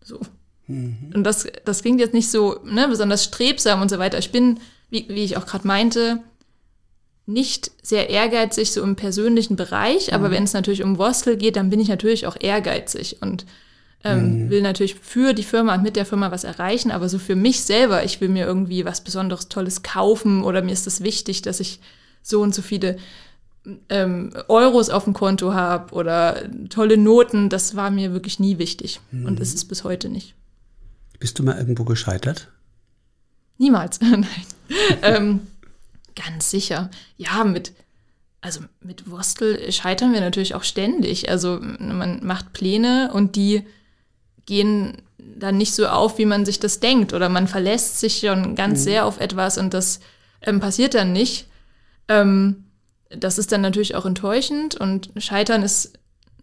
[0.03, 0.19] So.
[0.67, 1.11] Mhm.
[1.13, 4.17] Und das, das klingt jetzt nicht so ne, besonders strebsam und so weiter.
[4.17, 6.19] Ich bin, wie, wie ich auch gerade meinte,
[7.25, 10.33] nicht sehr ehrgeizig so im persönlichen Bereich, aber mhm.
[10.33, 13.45] wenn es natürlich um Wostel geht, dann bin ich natürlich auch ehrgeizig und
[14.03, 14.49] ähm, mhm.
[14.51, 17.61] will natürlich für die Firma und mit der Firma was erreichen, aber so für mich
[17.61, 21.41] selber, ich will mir irgendwie was Besonderes Tolles kaufen oder mir ist es das wichtig,
[21.41, 21.79] dass ich
[22.21, 22.97] so und so viele
[23.89, 28.99] ähm, Euros auf dem Konto habe oder tolle Noten, das war mir wirklich nie wichtig
[29.09, 29.25] mhm.
[29.25, 30.35] und ist es bis heute nicht.
[31.17, 32.49] Bist du mal irgendwo gescheitert?
[33.57, 34.27] Niemals, nein.
[35.01, 35.39] ähm,
[36.15, 36.89] ganz sicher.
[37.17, 37.73] Ja, mit,
[38.41, 41.29] also mit Wostel scheitern wir natürlich auch ständig.
[41.29, 43.63] Also man macht Pläne und die
[44.45, 47.13] gehen dann nicht so auf, wie man sich das denkt.
[47.13, 48.83] Oder man verlässt sich schon ganz mhm.
[48.83, 49.99] sehr auf etwas und das
[50.41, 51.47] ähm, passiert dann nicht.
[52.07, 52.65] Ähm,
[53.09, 55.93] das ist dann natürlich auch enttäuschend und Scheitern ist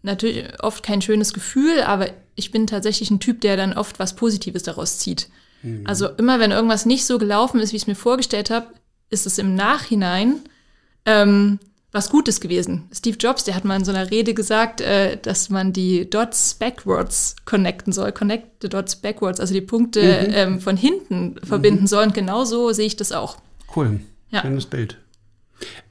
[0.01, 4.15] natürlich oft kein schönes Gefühl, aber ich bin tatsächlich ein Typ, der dann oft was
[4.15, 5.29] Positives daraus zieht.
[5.61, 5.83] Mhm.
[5.85, 8.67] Also immer, wenn irgendwas nicht so gelaufen ist, wie ich es mir vorgestellt habe,
[9.13, 10.41] ist es im Nachhinein
[11.05, 11.59] ähm,
[11.93, 12.89] was Gutes gewesen.
[12.91, 16.55] Steve Jobs, der hat mal in so einer Rede gesagt, äh, dass man die Dots
[16.55, 18.11] backwards connecten soll.
[18.11, 20.33] Connect the Dots backwards, also die Punkte mhm.
[20.33, 21.87] ähm, von hinten verbinden mhm.
[21.87, 22.03] soll.
[22.05, 23.37] Und genau so sehe ich das auch.
[23.75, 23.99] Cool.
[24.31, 24.41] Ja.
[24.41, 24.97] Schönes Bild.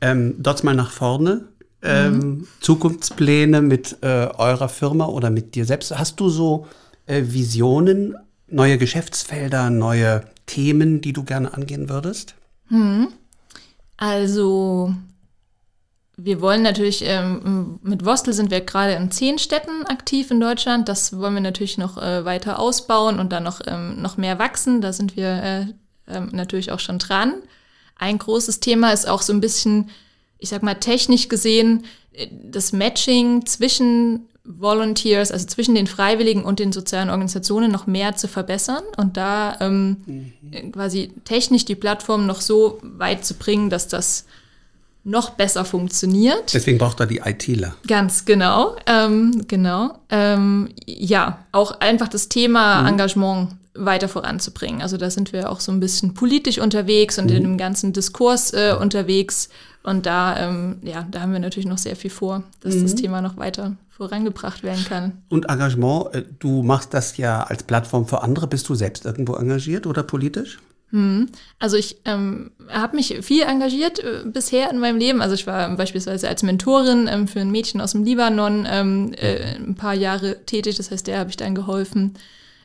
[0.00, 1.48] Ähm, Dots mal nach vorne.
[1.84, 2.48] Ähm, mhm.
[2.60, 5.96] Zukunftspläne mit äh, eurer Firma oder mit dir selbst.
[5.96, 6.66] Hast du so
[7.06, 8.16] äh, Visionen,
[8.48, 12.34] neue Geschäftsfelder, neue Themen, die du gerne angehen würdest?
[12.72, 13.08] Mhm.
[13.98, 14.94] Also
[16.16, 20.88] wir wollen natürlich, ähm, mit Vostel sind wir gerade in zehn Städten aktiv in Deutschland.
[20.88, 24.80] Das wollen wir natürlich noch äh, weiter ausbauen und dann noch, ähm, noch mehr wachsen.
[24.80, 25.60] Da sind wir äh,
[26.12, 27.34] äh, natürlich auch schon dran.
[27.96, 29.90] Ein großes Thema ist auch so ein bisschen,
[30.38, 36.58] ich sag mal, technisch gesehen, äh, das Matching zwischen Volunteers, also zwischen den Freiwilligen und
[36.58, 40.72] den sozialen Organisationen noch mehr zu verbessern und da ähm, mhm.
[40.72, 44.24] quasi technisch die Plattform noch so weit zu bringen, dass das
[45.04, 46.54] noch besser funktioniert.
[46.54, 47.74] Deswegen braucht er die ITler.
[47.86, 49.98] Ganz genau, ähm, genau.
[50.10, 52.88] Ähm, ja, auch einfach das Thema mhm.
[52.88, 54.82] Engagement weiter voranzubringen.
[54.82, 57.36] Also da sind wir auch so ein bisschen politisch unterwegs und mhm.
[57.36, 59.48] in dem ganzen Diskurs äh, unterwegs.
[59.82, 62.82] Und da, ähm, ja, da haben wir natürlich noch sehr viel vor, dass mhm.
[62.82, 65.22] das Thema noch weiter vorangebracht werden kann.
[65.28, 68.46] Und Engagement, äh, du machst das ja als Plattform für andere.
[68.46, 70.58] Bist du selbst irgendwo engagiert oder politisch?
[70.90, 71.28] Hm.
[71.58, 75.22] Also ich ähm, habe mich viel engagiert äh, bisher in meinem Leben.
[75.22, 79.56] Also ich war beispielsweise als Mentorin ähm, für ein Mädchen aus dem Libanon ähm, äh,
[79.56, 80.76] ein paar Jahre tätig.
[80.76, 82.14] Das heißt, der habe ich dann geholfen,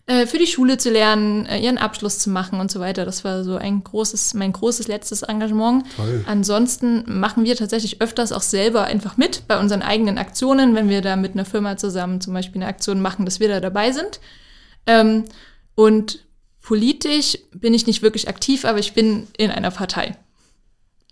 [0.10, 3.04] äh, für die Schule zu lernen, äh, ihren Abschluss zu machen und so weiter.
[3.04, 5.86] Das war so ein großes, mein großes letztes Engagement.
[5.98, 6.24] Toll.
[6.26, 11.02] Ansonsten machen wir tatsächlich öfters auch selber einfach mit bei unseren eigenen Aktionen, wenn wir
[11.02, 14.22] da mit einer Firma zusammen zum Beispiel eine Aktion machen, dass wir da dabei sind.
[14.86, 15.26] Ähm,
[15.76, 16.26] und
[16.62, 20.16] politisch bin ich nicht wirklich aktiv, aber ich bin in einer Partei.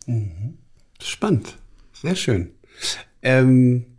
[0.05, 0.57] Mhm.
[1.01, 1.57] Spannend,
[1.91, 2.51] sehr schön.
[3.21, 3.97] Ähm,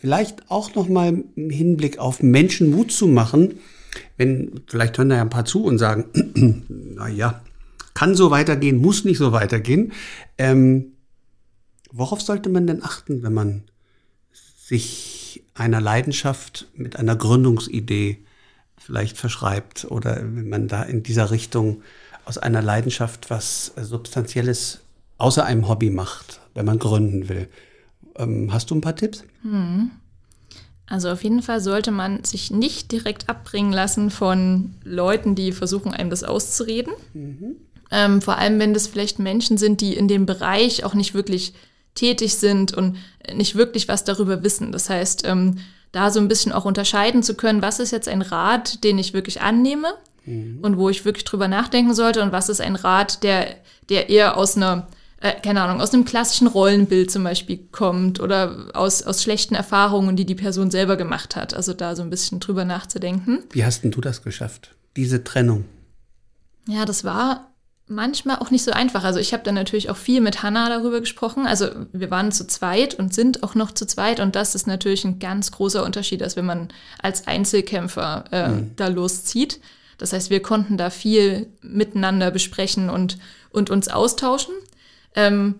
[0.00, 3.60] vielleicht auch noch mal im Hinblick auf Menschen Mut zu machen
[4.16, 6.06] wenn, vielleicht hören da ja ein paar zu und sagen,
[6.68, 7.40] naja,
[7.94, 9.92] kann so weitergehen, muss nicht so weitergehen.
[10.36, 10.92] Ähm,
[11.90, 13.62] worauf sollte man denn achten, wenn man
[14.32, 18.24] sich einer Leidenschaft mit einer Gründungsidee
[18.76, 21.82] vielleicht verschreibt oder wenn man da in dieser Richtung
[22.24, 24.80] aus einer Leidenschaft was Substanzielles
[25.16, 27.48] außer einem Hobby macht, wenn man gründen will.
[28.16, 29.24] Ähm, hast du ein paar Tipps?
[29.42, 29.90] Hm.
[30.88, 35.92] Also auf jeden Fall sollte man sich nicht direkt abbringen lassen von Leuten, die versuchen,
[35.92, 36.92] einem das auszureden.
[37.12, 37.56] Mhm.
[37.90, 41.52] Ähm, vor allem, wenn das vielleicht Menschen sind, die in dem Bereich auch nicht wirklich
[41.94, 42.96] tätig sind und
[43.34, 44.72] nicht wirklich was darüber wissen.
[44.72, 45.58] Das heißt, ähm,
[45.92, 49.14] da so ein bisschen auch unterscheiden zu können, was ist jetzt ein Rat, den ich
[49.14, 49.88] wirklich annehme
[50.24, 50.58] mhm.
[50.62, 53.56] und wo ich wirklich drüber nachdenken sollte und was ist ein Rat, der,
[53.88, 54.86] der eher aus einer
[55.20, 60.16] äh, keine Ahnung, aus einem klassischen Rollenbild zum Beispiel kommt oder aus, aus schlechten Erfahrungen,
[60.16, 61.54] die die Person selber gemacht hat.
[61.54, 63.42] Also da so ein bisschen drüber nachzudenken.
[63.50, 65.64] Wie hast denn du das geschafft, diese Trennung?
[66.68, 67.48] Ja, das war
[67.88, 69.02] manchmal auch nicht so einfach.
[69.02, 71.46] Also ich habe dann natürlich auch viel mit Hannah darüber gesprochen.
[71.46, 75.04] Also wir waren zu zweit und sind auch noch zu zweit und das ist natürlich
[75.04, 76.68] ein ganz großer Unterschied, als wenn man
[77.02, 78.70] als Einzelkämpfer äh, mhm.
[78.76, 79.60] da loszieht.
[79.96, 83.18] Das heißt, wir konnten da viel miteinander besprechen und,
[83.50, 84.54] und uns austauschen.
[85.18, 85.56] Ähm,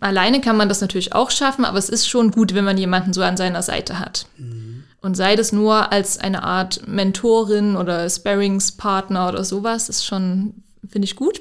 [0.00, 3.14] alleine kann man das natürlich auch schaffen, aber es ist schon gut, wenn man jemanden
[3.14, 4.26] so an seiner Seite hat.
[4.36, 4.84] Mhm.
[5.00, 11.06] Und sei das nur als eine Art Mentorin oder Sparringspartner oder sowas, ist schon, finde
[11.06, 11.40] ich gut.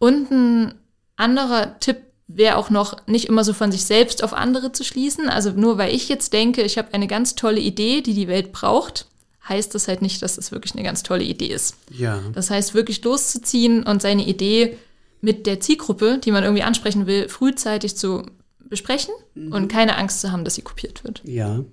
[0.00, 0.74] Und ein
[1.16, 5.28] anderer Tipp wäre auch noch, nicht immer so von sich selbst auf andere zu schließen.
[5.28, 8.50] Also nur weil ich jetzt denke, ich habe eine ganz tolle Idee, die die Welt
[8.50, 9.06] braucht,
[9.48, 11.76] heißt das halt nicht, dass das wirklich eine ganz tolle Idee ist.
[11.90, 12.20] Ja.
[12.34, 14.76] Das heißt, wirklich loszuziehen und seine Idee
[15.20, 18.24] mit der Zielgruppe, die man irgendwie ansprechen will, frühzeitig zu
[18.60, 21.22] besprechen und keine Angst zu haben, dass sie kopiert wird.
[21.24, 21.64] Ja.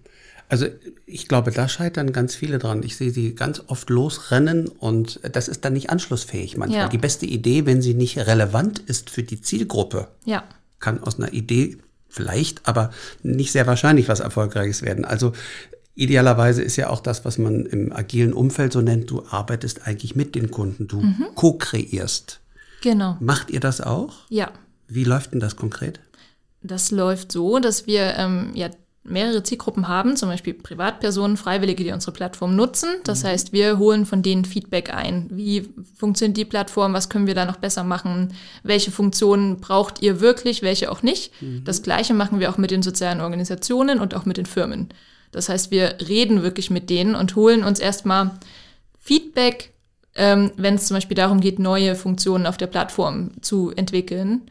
[0.49, 0.67] Also
[1.05, 2.81] ich glaube, da scheitern ganz viele dran.
[2.81, 6.83] Ich sehe sie ganz oft losrennen und das ist dann nicht anschlussfähig manchmal.
[6.83, 6.87] Ja.
[6.87, 10.43] Die beste Idee, wenn sie nicht relevant ist für die Zielgruppe, Ja,
[10.79, 12.91] kann aus einer Idee vielleicht, aber
[13.23, 15.05] nicht sehr wahrscheinlich was Erfolgreiches werden.
[15.05, 15.33] Also
[15.95, 20.15] idealerweise ist ja auch das, was man im agilen Umfeld so nennt, du arbeitest eigentlich
[20.15, 21.03] mit den Kunden, du
[21.35, 22.39] co-kreierst.
[22.81, 23.17] Genau.
[23.19, 24.15] Macht ihr das auch?
[24.29, 24.51] Ja,
[24.87, 25.99] Wie läuft denn das konkret?
[26.61, 28.69] Das läuft so, dass wir ähm, ja
[29.03, 32.89] mehrere Zielgruppen haben, zum Beispiel Privatpersonen, Freiwillige, die unsere Plattform nutzen.
[33.05, 35.27] Das heißt, wir holen von denen Feedback ein.
[35.29, 36.93] Wie funktioniert die Plattform?
[36.93, 38.33] Was können wir da noch besser machen?
[38.63, 40.61] Welche Funktionen braucht ihr wirklich?
[40.61, 41.31] Welche auch nicht?
[41.63, 44.89] Das Gleiche machen wir auch mit den sozialen Organisationen und auch mit den Firmen.
[45.31, 48.31] Das heißt, wir reden wirklich mit denen und holen uns erstmal
[48.99, 49.73] Feedback,
[50.17, 54.41] ähm, wenn es zum Beispiel darum geht, neue Funktionen auf der Plattform zu entwickeln.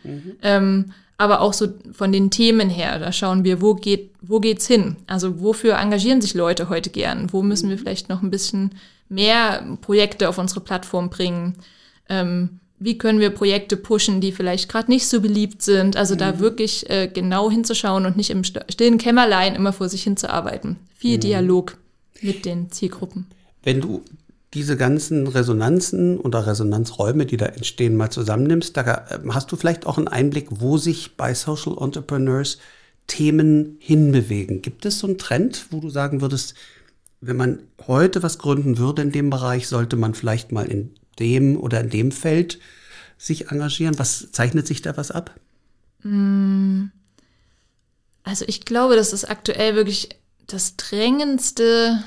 [0.42, 4.66] Ähm, aber auch so von den Themen her, da schauen wir, wo geht wo geht's
[4.66, 4.96] hin?
[5.06, 7.32] Also wofür engagieren sich Leute heute gern?
[7.32, 8.72] Wo müssen wir vielleicht noch ein bisschen
[9.08, 11.54] mehr Projekte auf unsere Plattform bringen?
[12.08, 15.96] Ähm, wie können wir Projekte pushen, die vielleicht gerade nicht so beliebt sind?
[15.96, 20.02] Also da wirklich äh, genau hinzuschauen und nicht im st- stillen Kämmerlein immer vor sich
[20.02, 20.76] hinzuarbeiten.
[20.94, 21.78] Viel Dialog
[22.20, 23.26] mit den Zielgruppen.
[23.62, 24.02] Wenn du
[24.56, 29.86] diese ganzen Resonanzen oder Resonanzräume, die da entstehen, mal zusammennimmst, da ähm, hast du vielleicht
[29.86, 32.56] auch einen Einblick, wo sich bei Social Entrepreneurs
[33.06, 34.62] Themen hinbewegen.
[34.62, 36.54] Gibt es so einen Trend, wo du sagen würdest,
[37.20, 41.60] wenn man heute was gründen würde in dem Bereich, sollte man vielleicht mal in dem
[41.60, 42.58] oder in dem Feld
[43.18, 43.98] sich engagieren?
[43.98, 45.38] Was zeichnet sich da was ab?
[48.22, 50.08] Also ich glaube, das aktuell wirklich
[50.46, 52.02] das drängendste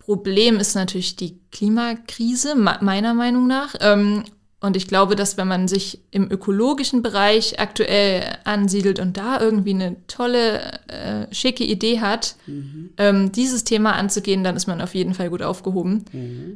[0.00, 3.74] Problem ist natürlich die Klimakrise, me- meiner Meinung nach.
[3.80, 4.24] Ähm,
[4.62, 9.70] und ich glaube, dass wenn man sich im ökologischen Bereich aktuell ansiedelt und da irgendwie
[9.72, 12.34] eine tolle, äh, schicke Idee hat,
[12.98, 16.04] ähm, dieses Thema anzugehen, dann ist man auf jeden Fall gut aufgehoben.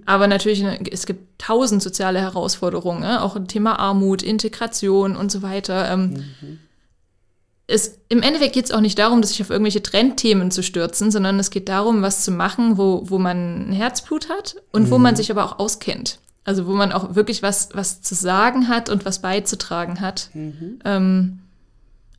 [0.04, 3.22] Aber natürlich, ne, es gibt tausend soziale Herausforderungen, ne?
[3.22, 5.90] auch ein Thema Armut, Integration und so weiter.
[5.90, 6.24] Ähm,
[7.66, 11.38] es, Im Endeffekt geht es auch nicht darum, sich auf irgendwelche Trendthemen zu stürzen, sondern
[11.38, 15.16] es geht darum, was zu machen, wo, wo man ein Herzblut hat und wo man
[15.16, 16.18] sich aber auch auskennt.
[16.44, 20.28] Also wo man auch wirklich was, was zu sagen hat und was beizutragen hat.
[20.84, 21.38] Ähm,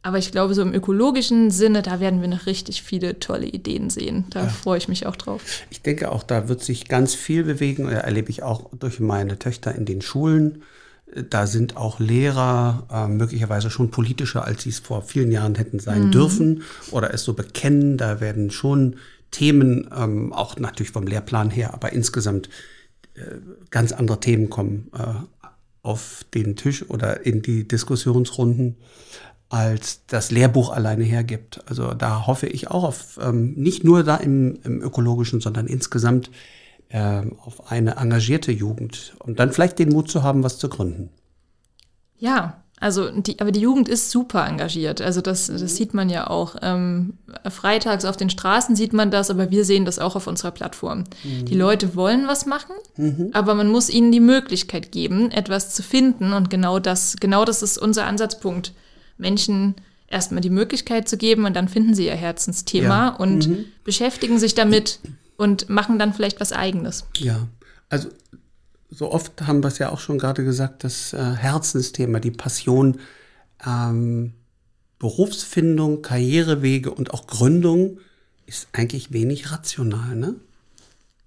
[0.01, 3.89] aber ich glaube, so im ökologischen Sinne, da werden wir noch richtig viele tolle Ideen
[3.89, 4.25] sehen.
[4.29, 5.41] Da freue ich mich auch drauf.
[5.71, 7.89] Ich denke auch, da wird sich ganz viel bewegen.
[7.89, 10.63] Äh, Erlebe ich auch durch meine Töchter in den Schulen.
[11.29, 15.79] Da sind auch Lehrer äh, möglicherweise schon politischer, als sie es vor vielen Jahren hätten
[15.79, 17.97] sein dürfen oder es so bekennen.
[17.97, 18.97] Da werden schon
[19.31, 22.49] Themen, ähm, auch natürlich vom Lehrplan her, aber insgesamt
[23.15, 23.21] äh,
[23.69, 25.47] ganz andere Themen kommen äh,
[25.83, 28.77] auf den Tisch oder in die Diskussionsrunden
[29.49, 31.61] als das Lehrbuch alleine hergibt.
[31.67, 36.31] Also da hoffe ich auch auf ähm, nicht nur da im, im ökologischen, sondern insgesamt
[36.99, 41.09] auf eine engagierte Jugend und dann vielleicht den Mut zu haben, was zu gründen.
[42.17, 45.01] Ja, also die, aber die Jugend ist super engagiert.
[45.01, 46.55] Also das, das sieht man ja auch.
[46.61, 47.13] Ähm,
[47.49, 51.05] freitags auf den Straßen sieht man das, aber wir sehen das auch auf unserer Plattform.
[51.23, 52.75] Die Leute wollen was machen,
[53.33, 56.33] aber man muss ihnen die Möglichkeit geben, etwas zu finden.
[56.33, 58.73] Und genau das, genau das ist unser Ansatzpunkt.
[59.17, 59.75] Menschen
[60.07, 63.15] erstmal die Möglichkeit zu geben und dann finden sie ihr Herzensthema Ja.
[63.15, 63.49] und
[63.85, 64.99] beschäftigen sich damit
[65.37, 67.05] und machen dann vielleicht was eigenes.
[67.17, 67.47] Ja,
[67.89, 68.09] also
[68.89, 72.99] so oft haben wir es ja auch schon gerade gesagt, das äh, Herzensthema, die Passion,
[73.65, 74.33] ähm,
[74.99, 77.99] Berufsfindung, Karrierewege und auch Gründung
[78.45, 80.35] ist eigentlich wenig rational, ne?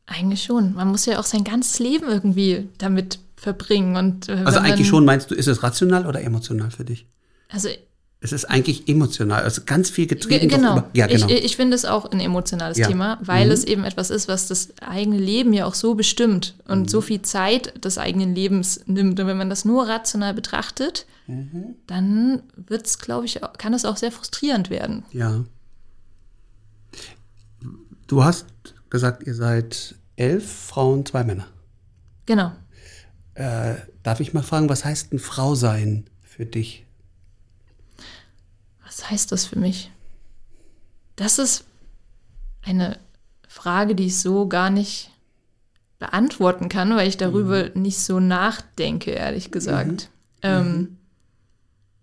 [0.07, 0.75] Eigentlich schon.
[0.75, 3.97] Man muss ja auch sein ganzes Leben irgendwie damit verbringen.
[3.97, 7.07] Und, äh, Also eigentlich schon, meinst du, ist es rational oder emotional für dich?
[7.51, 7.69] Also
[8.21, 10.49] Es ist eigentlich emotional, also ganz viel Ge- getrieben.
[10.49, 10.79] durch Genau.
[10.79, 11.29] über- Ja, genau.
[11.29, 12.89] Ich, ich finde es auch ein emotionales Ja.
[12.89, 13.53] Thema, weil Mhm.
[13.53, 16.89] es eben etwas ist, was das eigene Leben ja auch so bestimmt und Mhm.
[16.89, 19.21] so viel Zeit des eigenen Lebens nimmt.
[19.21, 21.77] Und wenn man das nur rational betrachtet, Mhm.
[21.87, 25.05] dann wird es, glaube ich, auch- kann es auch sehr frustrierend werden.
[25.13, 25.45] Ja.
[28.09, 28.47] Du hast
[28.91, 31.47] gesagt, ihr seid elf Frauen, zwei Männer.
[32.27, 32.51] Genau.
[33.35, 36.85] Äh, darf ich mal fragen, was heißt ein Frau sein für dich?
[38.99, 39.93] Was heißt das für mich?
[41.15, 41.65] Das ist
[42.65, 42.99] eine
[43.47, 45.11] Frage, die ich so gar nicht
[46.01, 50.11] beantworten kann, weil ich darüber nicht so nachdenke, ehrlich gesagt.
[50.43, 50.97] Ähm,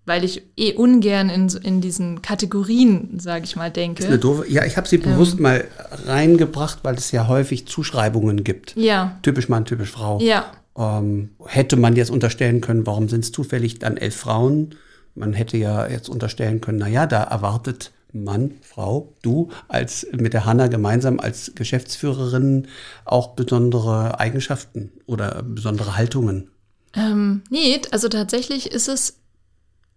[0.06, 4.04] weil ich eh ungern in, in diesen Kategorien, sage ich mal, denke.
[4.04, 5.68] Ist eine doofe, ja, ich habe sie bewusst ähm, mal
[6.06, 8.76] reingebracht, weil es ja häufig Zuschreibungen gibt.
[8.78, 9.18] Ja.
[9.22, 10.20] Typisch Mann, typisch Frau.
[10.22, 10.52] Ja.
[10.78, 14.76] Ähm, hätte man jetzt unterstellen können, warum sind es zufällig dann elf Frauen?
[15.16, 20.34] Man hätte ja jetzt unterstellen können, na ja, da erwartet Mann, Frau, du als mit
[20.34, 22.68] der Hanna gemeinsam als Geschäftsführerin
[23.04, 26.50] auch besondere Eigenschaften oder besondere Haltungen.
[26.94, 29.18] Ähm, nee, also tatsächlich ist es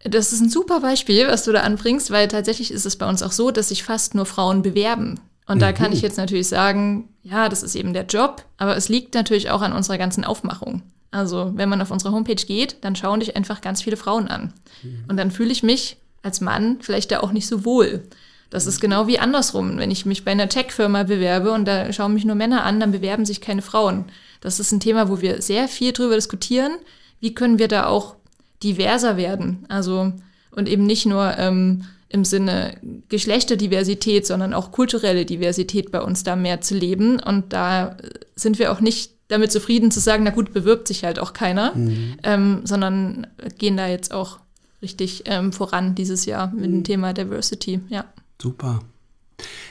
[0.05, 3.23] das ist ein super Beispiel, was du da anbringst, weil tatsächlich ist es bei uns
[3.23, 5.19] auch so, dass sich fast nur Frauen bewerben.
[5.49, 5.61] Und mhm.
[5.61, 9.15] da kann ich jetzt natürlich sagen, ja, das ist eben der Job, aber es liegt
[9.15, 10.83] natürlich auch an unserer ganzen Aufmachung.
[11.11, 14.53] Also, wenn man auf unsere Homepage geht, dann schauen dich einfach ganz viele Frauen an.
[14.83, 15.05] Mhm.
[15.09, 18.05] Und dann fühle ich mich als Mann vielleicht da auch nicht so wohl.
[18.51, 19.79] Das ist genau wie andersrum.
[19.79, 22.93] Wenn ich mich bei einer Tech-Firma bewerbe und da schauen mich nur Männer an, dann
[22.93, 24.07] bewerben sich keine Frauen.
[24.41, 26.73] Das ist ein Thema, wo wir sehr viel drüber diskutieren.
[27.21, 28.17] Wie können wir da auch
[28.63, 29.65] diverser werden.
[29.69, 30.13] Also
[30.51, 36.37] und eben nicht nur ähm, im Sinne Geschlechterdiversität, sondern auch kulturelle Diversität bei uns da
[36.37, 37.21] mehr zu leben.
[37.21, 37.97] Und da
[38.35, 41.75] sind wir auch nicht damit zufrieden zu sagen, na gut, bewirbt sich halt auch keiner,
[41.75, 42.17] mhm.
[42.23, 43.27] ähm, sondern
[43.59, 44.39] gehen da jetzt auch
[44.81, 46.85] richtig ähm, voran dieses Jahr mit dem mhm.
[46.85, 47.81] Thema Diversity.
[47.89, 48.07] Ja.
[48.41, 48.81] Super.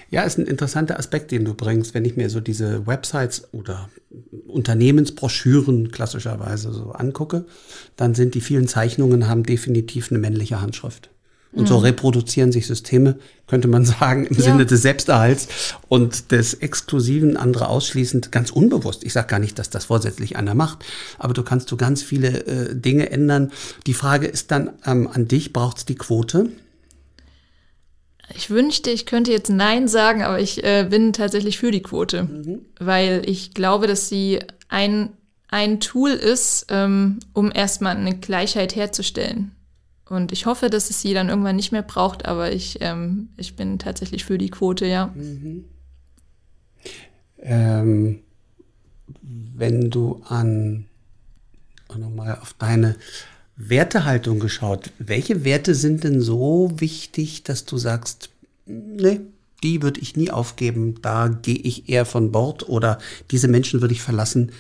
[0.09, 3.89] Ja, ist ein interessanter Aspekt, den du bringst, wenn ich mir so diese Websites oder
[4.47, 7.45] Unternehmensbroschüren klassischerweise so angucke,
[7.97, 11.09] dann sind die vielen Zeichnungen haben definitiv eine männliche Handschrift.
[11.53, 11.67] Und mhm.
[11.67, 14.43] so reproduzieren sich Systeme, könnte man sagen, im ja.
[14.43, 15.47] Sinne des Selbsterhalts
[15.87, 19.03] und des Exklusiven, andere ausschließend, ganz unbewusst.
[19.03, 20.85] Ich sage gar nicht, dass das vorsätzlich einer macht,
[21.17, 23.51] aber du kannst du ganz viele äh, Dinge ändern.
[23.85, 26.49] Die Frage ist dann ähm, an dich, braucht es die Quote?
[28.35, 32.23] Ich wünschte, ich könnte jetzt Nein sagen, aber ich äh, bin tatsächlich für die Quote,
[32.23, 32.65] mhm.
[32.79, 35.11] weil ich glaube, dass sie ein,
[35.47, 39.51] ein Tool ist, ähm, um erstmal eine Gleichheit herzustellen.
[40.09, 43.55] Und ich hoffe, dass es sie dann irgendwann nicht mehr braucht, aber ich, ähm, ich
[43.55, 45.07] bin tatsächlich für die Quote, ja.
[45.07, 45.65] Mhm.
[47.39, 48.19] Ähm,
[49.21, 50.85] wenn du an
[51.95, 52.95] nochmal auf deine
[53.57, 54.91] Wertehaltung geschaut.
[54.99, 58.29] Welche Werte sind denn so wichtig, dass du sagst,
[58.65, 59.21] nee,
[59.63, 62.99] die würde ich nie aufgeben, da gehe ich eher von Bord oder
[63.31, 64.51] diese Menschen würde ich verlassen,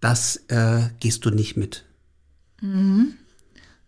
[0.00, 1.84] das äh, gehst du nicht mit?
[2.62, 3.14] Mhm.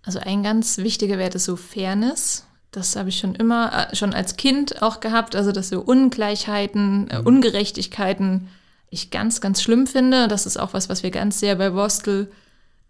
[0.09, 2.47] Also ein ganz wichtiger Wert ist so Fairness.
[2.71, 5.37] Das habe ich schon immer, äh, schon als Kind auch gehabt.
[5.37, 7.27] Also, dass so Ungleichheiten, äh, mhm.
[7.27, 8.49] Ungerechtigkeiten
[8.89, 10.27] ich ganz, ganz schlimm finde.
[10.27, 12.31] Das ist auch was, was wir ganz sehr bei Wostel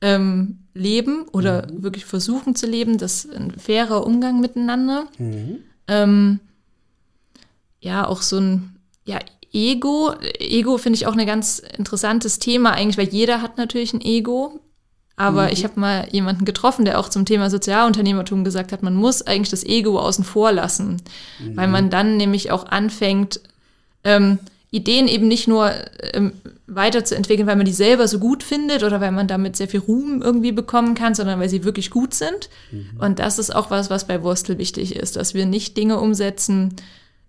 [0.01, 1.83] ähm, leben oder mhm.
[1.83, 5.09] wirklich versuchen zu leben, das ist ein fairer Umgang miteinander.
[5.19, 5.57] Mhm.
[5.89, 6.39] Ähm,
[7.81, 8.77] ja, auch so ein
[9.07, 9.19] ja,
[9.53, 10.15] Ego.
[10.39, 14.61] Ego finde ich auch ein ganz interessantes Thema eigentlich, weil jeder hat natürlich ein Ego.
[15.19, 15.53] Aber mhm.
[15.53, 19.51] ich habe mal jemanden getroffen, der auch zum Thema Sozialunternehmertum gesagt hat, man muss eigentlich
[19.51, 21.03] das Ego außen vor lassen,
[21.55, 21.73] weil mhm.
[21.73, 23.41] man dann nämlich auch anfängt,
[24.05, 24.39] ähm,
[24.71, 25.73] Ideen eben nicht nur
[26.13, 26.33] ähm,
[26.69, 30.23] weiterzuentwickeln, weil man die selber so gut findet oder weil man damit sehr viel Ruhm
[30.23, 32.49] irgendwie bekommen kann, sondern weil sie wirklich gut sind.
[32.71, 32.91] Mhm.
[33.01, 36.77] Und das ist auch was, was bei Wurstel wichtig ist, dass wir nicht Dinge umsetzen,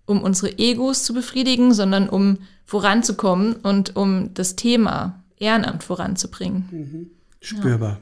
[0.06, 6.68] um unsere Egos zu befriedigen, sondern um voranzukommen und um das Thema Ehrenamt voranzubringen.
[6.70, 7.10] Mhm.
[7.40, 7.90] Spürbar.
[7.90, 8.00] Ja.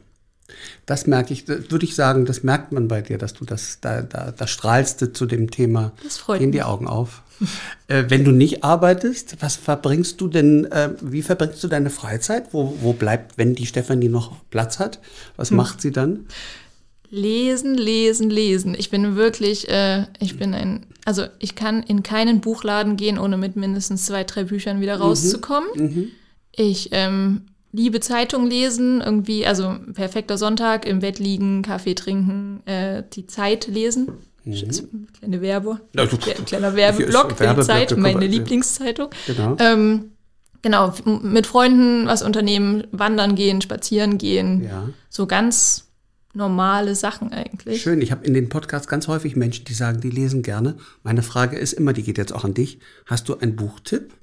[0.87, 4.03] Das merke ich, würde ich sagen, das merkt man bei dir, dass du das, da,
[4.03, 5.92] da, da strahlst du zu dem Thema.
[6.03, 7.22] Das freut Gehen die Augen auf.
[7.88, 12.53] äh, wenn du nicht arbeitest, was verbringst du denn, äh, wie verbringst du deine Freizeit?
[12.53, 15.01] Wo, wo bleibt, wenn die Stefanie noch Platz hat?
[15.37, 15.59] Was hm.
[15.59, 16.27] macht sie dann?
[17.11, 18.74] Lesen, lesen, lesen.
[18.77, 23.38] Ich bin wirklich, äh, ich bin ein, also ich kann in keinen Buchladen gehen, ohne
[23.38, 25.03] mit mindestens zwei, drei Büchern wieder mhm.
[25.03, 25.68] rauszukommen.
[25.74, 26.09] Mhm.
[26.55, 33.02] Ich ähm, liebe Zeitung lesen, irgendwie, also perfekter Sonntag, im Bett liegen, Kaffee trinken, äh,
[33.12, 34.09] die Zeit lesen.
[34.44, 35.09] Mhm.
[35.18, 39.11] Kleine Werbe, ja, kleiner Werbeblock für die Zeit, meine Lieblingszeitung.
[39.26, 39.57] Genau.
[39.59, 40.12] Ähm,
[40.62, 44.64] genau, mit Freunden was unternehmen, wandern gehen, spazieren gehen.
[44.64, 44.88] Ja.
[45.11, 45.88] So ganz
[46.33, 47.83] normale Sachen eigentlich.
[47.83, 50.76] Schön, ich habe in den Podcasts ganz häufig Menschen, die sagen, die lesen gerne.
[51.03, 52.78] Meine Frage ist immer, die geht jetzt auch an dich.
[53.05, 54.14] Hast du einen Buchtipp?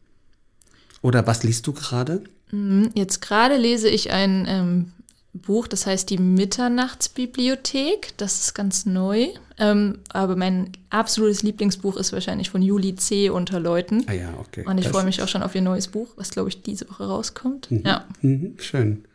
[1.02, 2.24] Oder was liest du gerade?
[2.52, 4.92] Mhm, jetzt gerade lese ich ein ähm,
[5.34, 8.18] Buch, das heißt die Mitternachtsbibliothek.
[8.18, 9.28] Das ist ganz neu.
[9.58, 13.30] Ähm, aber mein absolutes Lieblingsbuch ist wahrscheinlich von Juli C.
[13.30, 14.04] unter Leuten.
[14.08, 14.64] Ah ja, okay.
[14.66, 17.06] Und ich freue mich auch schon auf ihr neues Buch, was glaube ich diese Woche
[17.06, 17.72] rauskommt.
[17.72, 17.84] Mhm.
[17.86, 18.06] Ja.
[18.22, 19.06] Mhm, schön.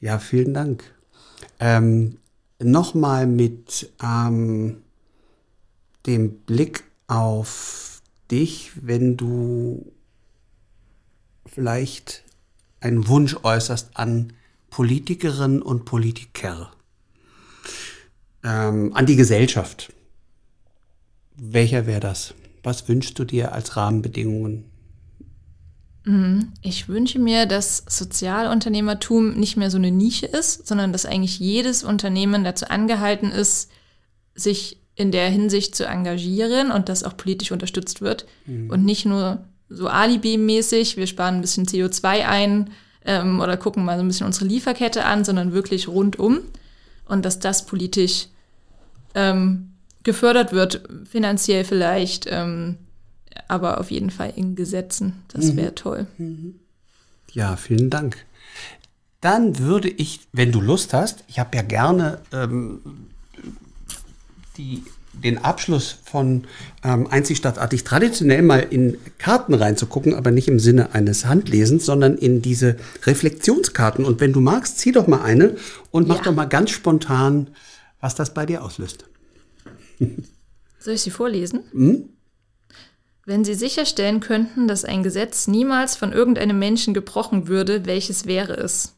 [0.00, 0.84] Ja, vielen Dank.
[1.58, 2.16] Ähm,
[2.62, 4.82] Nochmal mit ähm,
[6.06, 9.90] dem Blick auf dich, wenn du
[11.46, 12.22] vielleicht
[12.80, 14.32] einen Wunsch äußerst an
[14.70, 16.72] Politikerinnen und Politiker.
[18.42, 19.92] ähm, an die Gesellschaft.
[21.36, 22.34] Welcher wäre das?
[22.62, 24.64] Was wünschst du dir als Rahmenbedingungen?
[26.62, 31.84] Ich wünsche mir, dass Sozialunternehmertum nicht mehr so eine Nische ist, sondern dass eigentlich jedes
[31.84, 33.70] Unternehmen dazu angehalten ist,
[34.34, 38.26] sich in der Hinsicht zu engagieren und das auch politisch unterstützt wird.
[38.70, 42.70] Und nicht nur so Alibi-mäßig, wir sparen ein bisschen CO2 ein
[43.04, 46.40] ähm, oder gucken mal so ein bisschen unsere Lieferkette an, sondern wirklich rundum.
[47.06, 48.26] Und dass das politisch
[49.14, 52.76] ähm, gefördert wird, finanziell vielleicht, ähm,
[53.48, 55.22] aber auf jeden Fall in Gesetzen.
[55.28, 56.06] Das wäre toll.
[57.32, 58.24] Ja, vielen Dank.
[59.20, 62.80] Dann würde ich, wenn du Lust hast, ich habe ja gerne ähm,
[64.56, 64.82] die,
[65.12, 66.44] den Abschluss von
[66.84, 72.16] ähm, Einzig stadtartig traditionell mal in Karten reinzugucken, aber nicht im Sinne eines Handlesens, sondern
[72.16, 74.04] in diese Reflexionskarten.
[74.04, 75.56] Und wenn du magst, zieh doch mal eine
[75.90, 76.22] und mach Ja.
[76.24, 77.48] doch mal ganz spontan,
[78.00, 79.04] was das bei dir auslöst.
[80.78, 82.08] Soll ich sie vorlesen?
[83.26, 88.54] Wenn Sie sicherstellen könnten, dass ein Gesetz niemals von irgendeinem Menschen gebrochen würde, welches wäre
[88.54, 88.94] es?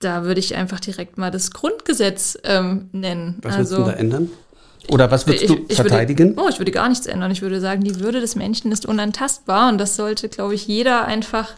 [0.00, 3.38] Da würde ich einfach direkt mal das Grundgesetz ähm, nennen.
[3.42, 4.30] Was würdest du da ändern?
[4.88, 6.36] Oder was würdest du verteidigen?
[6.36, 7.30] Würde, oh, ich würde gar nichts ändern.
[7.30, 11.06] Ich würde sagen, die Würde des Menschen ist unantastbar und das sollte, glaube ich, jeder
[11.06, 11.54] einfach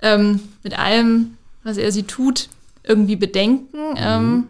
[0.00, 2.48] ähm, mit allem, was er sie tut,
[2.82, 3.94] irgendwie bedenken.
[3.96, 4.48] Ähm,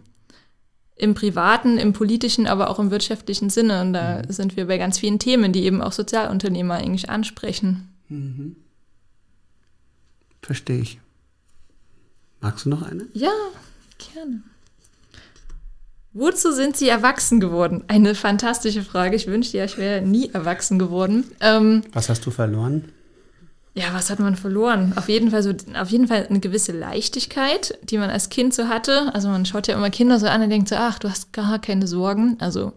[0.95, 3.81] Im privaten, im politischen, aber auch im wirtschaftlichen Sinne.
[3.81, 7.89] Und da sind wir bei ganz vielen Themen, die eben auch Sozialunternehmer eigentlich ansprechen.
[10.43, 11.01] Verstehe ich.
[12.43, 13.07] Magst du noch eine?
[13.15, 13.31] Ja,
[14.15, 14.43] gerne.
[16.13, 17.85] Wozu sind Sie erwachsen geworden?
[17.89, 19.17] Eine fantastische Frage.
[19.17, 21.25] Ich wünschte ja, ich wäre nie erwachsen geworden.
[21.41, 22.91] Ähm, Was hast du verloren?
[23.75, 24.93] Ja, was hat man verloren?
[24.97, 28.69] Auf jeden Fall so, auf jeden Fall eine gewisse Leichtigkeit, die man als Kind so
[28.69, 29.15] hatte.
[29.15, 31.59] Also man schaut ja immer Kinder so an und denkt so, ach, du hast gar
[31.59, 32.37] keine Sorgen.
[32.41, 32.75] Also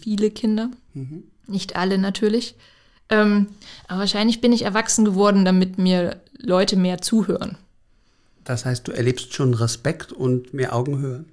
[0.00, 0.70] viele Kinder,
[1.46, 2.54] nicht alle natürlich.
[3.10, 3.48] Ähm,
[3.88, 7.58] aber wahrscheinlich bin ich erwachsen geworden, damit mir Leute mehr zuhören.
[8.44, 11.24] Das heißt, du erlebst schon Respekt und mehr Augenhöhe.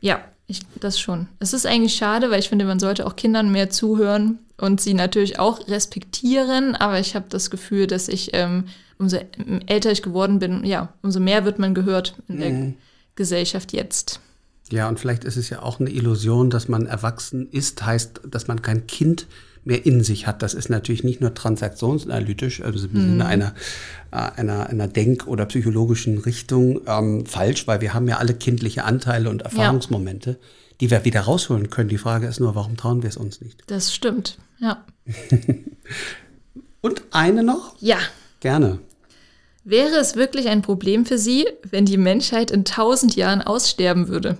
[0.00, 1.28] Ja, ich, das schon.
[1.38, 4.94] Es ist eigentlich schade, weil ich finde, man sollte auch Kindern mehr zuhören und sie
[4.94, 6.74] natürlich auch respektieren.
[6.74, 8.64] Aber ich habe das Gefühl, dass ich, ähm,
[8.98, 9.18] umso
[9.66, 12.72] älter ich geworden bin, ja, umso mehr wird man gehört in der
[13.14, 14.20] Gesellschaft jetzt.
[14.70, 18.46] Ja, und vielleicht ist es ja auch eine Illusion, dass man erwachsen ist, heißt, dass
[18.46, 19.26] man kein Kind
[19.64, 20.42] mehr in sich hat.
[20.42, 23.54] Das ist natürlich nicht nur transaktionsanalytisch, also im Sinne einer,
[24.10, 28.84] äh, einer, einer denk- oder psychologischen Richtung ähm, falsch, weil wir haben ja alle kindliche
[28.84, 30.38] Anteile und Erfahrungsmomente,
[30.80, 31.88] die wir wieder rausholen können.
[31.88, 33.62] Die Frage ist nur, warum trauen wir es uns nicht?
[33.66, 34.84] Das stimmt, ja.
[36.82, 37.74] Und eine noch?
[37.80, 37.98] Ja.
[38.40, 38.78] Gerne.
[39.64, 44.38] Wäre es wirklich ein Problem für Sie, wenn die Menschheit in tausend Jahren aussterben würde?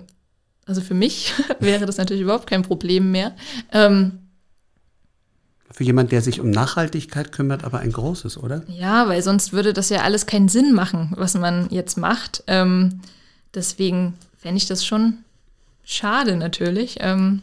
[0.64, 3.36] Also für mich wäre das natürlich überhaupt kein Problem mehr.
[3.72, 4.29] Ähm,
[5.72, 8.62] Für jemand, der sich um Nachhaltigkeit kümmert, aber ein großes, oder?
[8.68, 12.42] Ja, weil sonst würde das ja alles keinen Sinn machen, was man jetzt macht.
[12.48, 13.00] Ähm,
[13.54, 15.18] deswegen fände ich das schon
[15.84, 16.96] schade natürlich.
[17.00, 17.42] Ähm,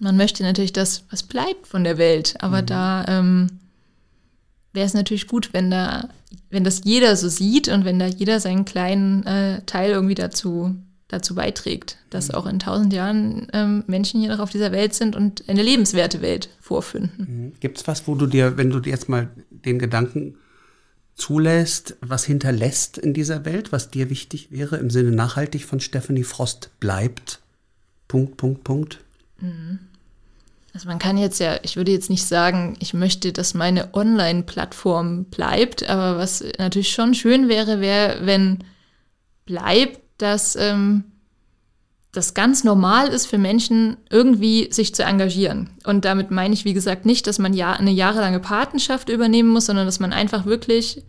[0.00, 3.48] man möchte natürlich, dass was bleibt von der Welt, aber da ähm,
[4.72, 6.08] wäre es natürlich gut, wenn da,
[6.50, 10.74] wenn das jeder so sieht und wenn da jeder seinen kleinen äh, Teil irgendwie dazu,
[11.14, 15.16] dazu beiträgt, dass auch in tausend Jahren ähm, Menschen hier noch auf dieser Welt sind
[15.16, 17.54] und eine lebenswerte Welt vorfinden.
[17.60, 20.36] Gibt es was, wo du dir, wenn du dir jetzt mal den Gedanken
[21.14, 26.24] zulässt, was hinterlässt in dieser Welt, was dir wichtig wäre, im Sinne nachhaltig von Stephanie
[26.24, 27.40] Frost bleibt?
[28.08, 29.00] Punkt, Punkt, Punkt.
[30.72, 35.24] Also man kann jetzt ja, ich würde jetzt nicht sagen, ich möchte, dass meine Online-Plattform
[35.26, 38.64] bleibt, aber was natürlich schon schön wäre, wäre, wenn
[39.46, 41.04] bleibt, dass ähm,
[42.12, 45.70] das ganz normal ist für Menschen, irgendwie sich zu engagieren.
[45.84, 49.66] Und damit meine ich, wie gesagt, nicht, dass man ja eine jahrelange Patenschaft übernehmen muss,
[49.66, 51.02] sondern dass man einfach wirklich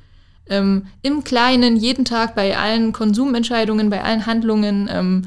[0.49, 5.23] ähm, im Kleinen jeden Tag bei allen Konsumentscheidungen, bei allen Handlungen ähm,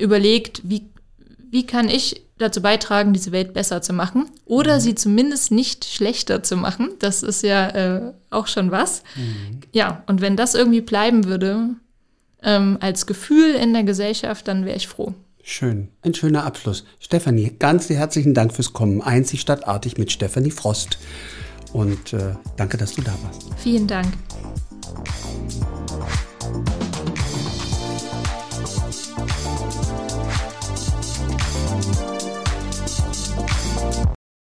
[0.00, 0.90] überlegt, wie,
[1.50, 6.42] wie kann ich dazu beitragen, diese Welt besser zu machen oder sie zumindest nicht schlechter
[6.42, 6.90] zu machen.
[6.98, 9.02] Das ist ja äh, auch schon was.
[9.72, 11.70] Ja, und wenn das irgendwie bleiben würde
[12.42, 15.14] ähm, als Gefühl in der Gesellschaft, dann wäre ich froh.
[15.42, 15.88] Schön.
[16.02, 16.84] Ein schöner Abschluss.
[16.98, 19.02] Stefanie, ganz herzlichen Dank fürs Kommen.
[19.02, 20.98] Einzig stadtartig mit Stefanie Frost.
[21.72, 23.48] Und äh, danke, dass du da warst.
[23.56, 24.12] Vielen Dank.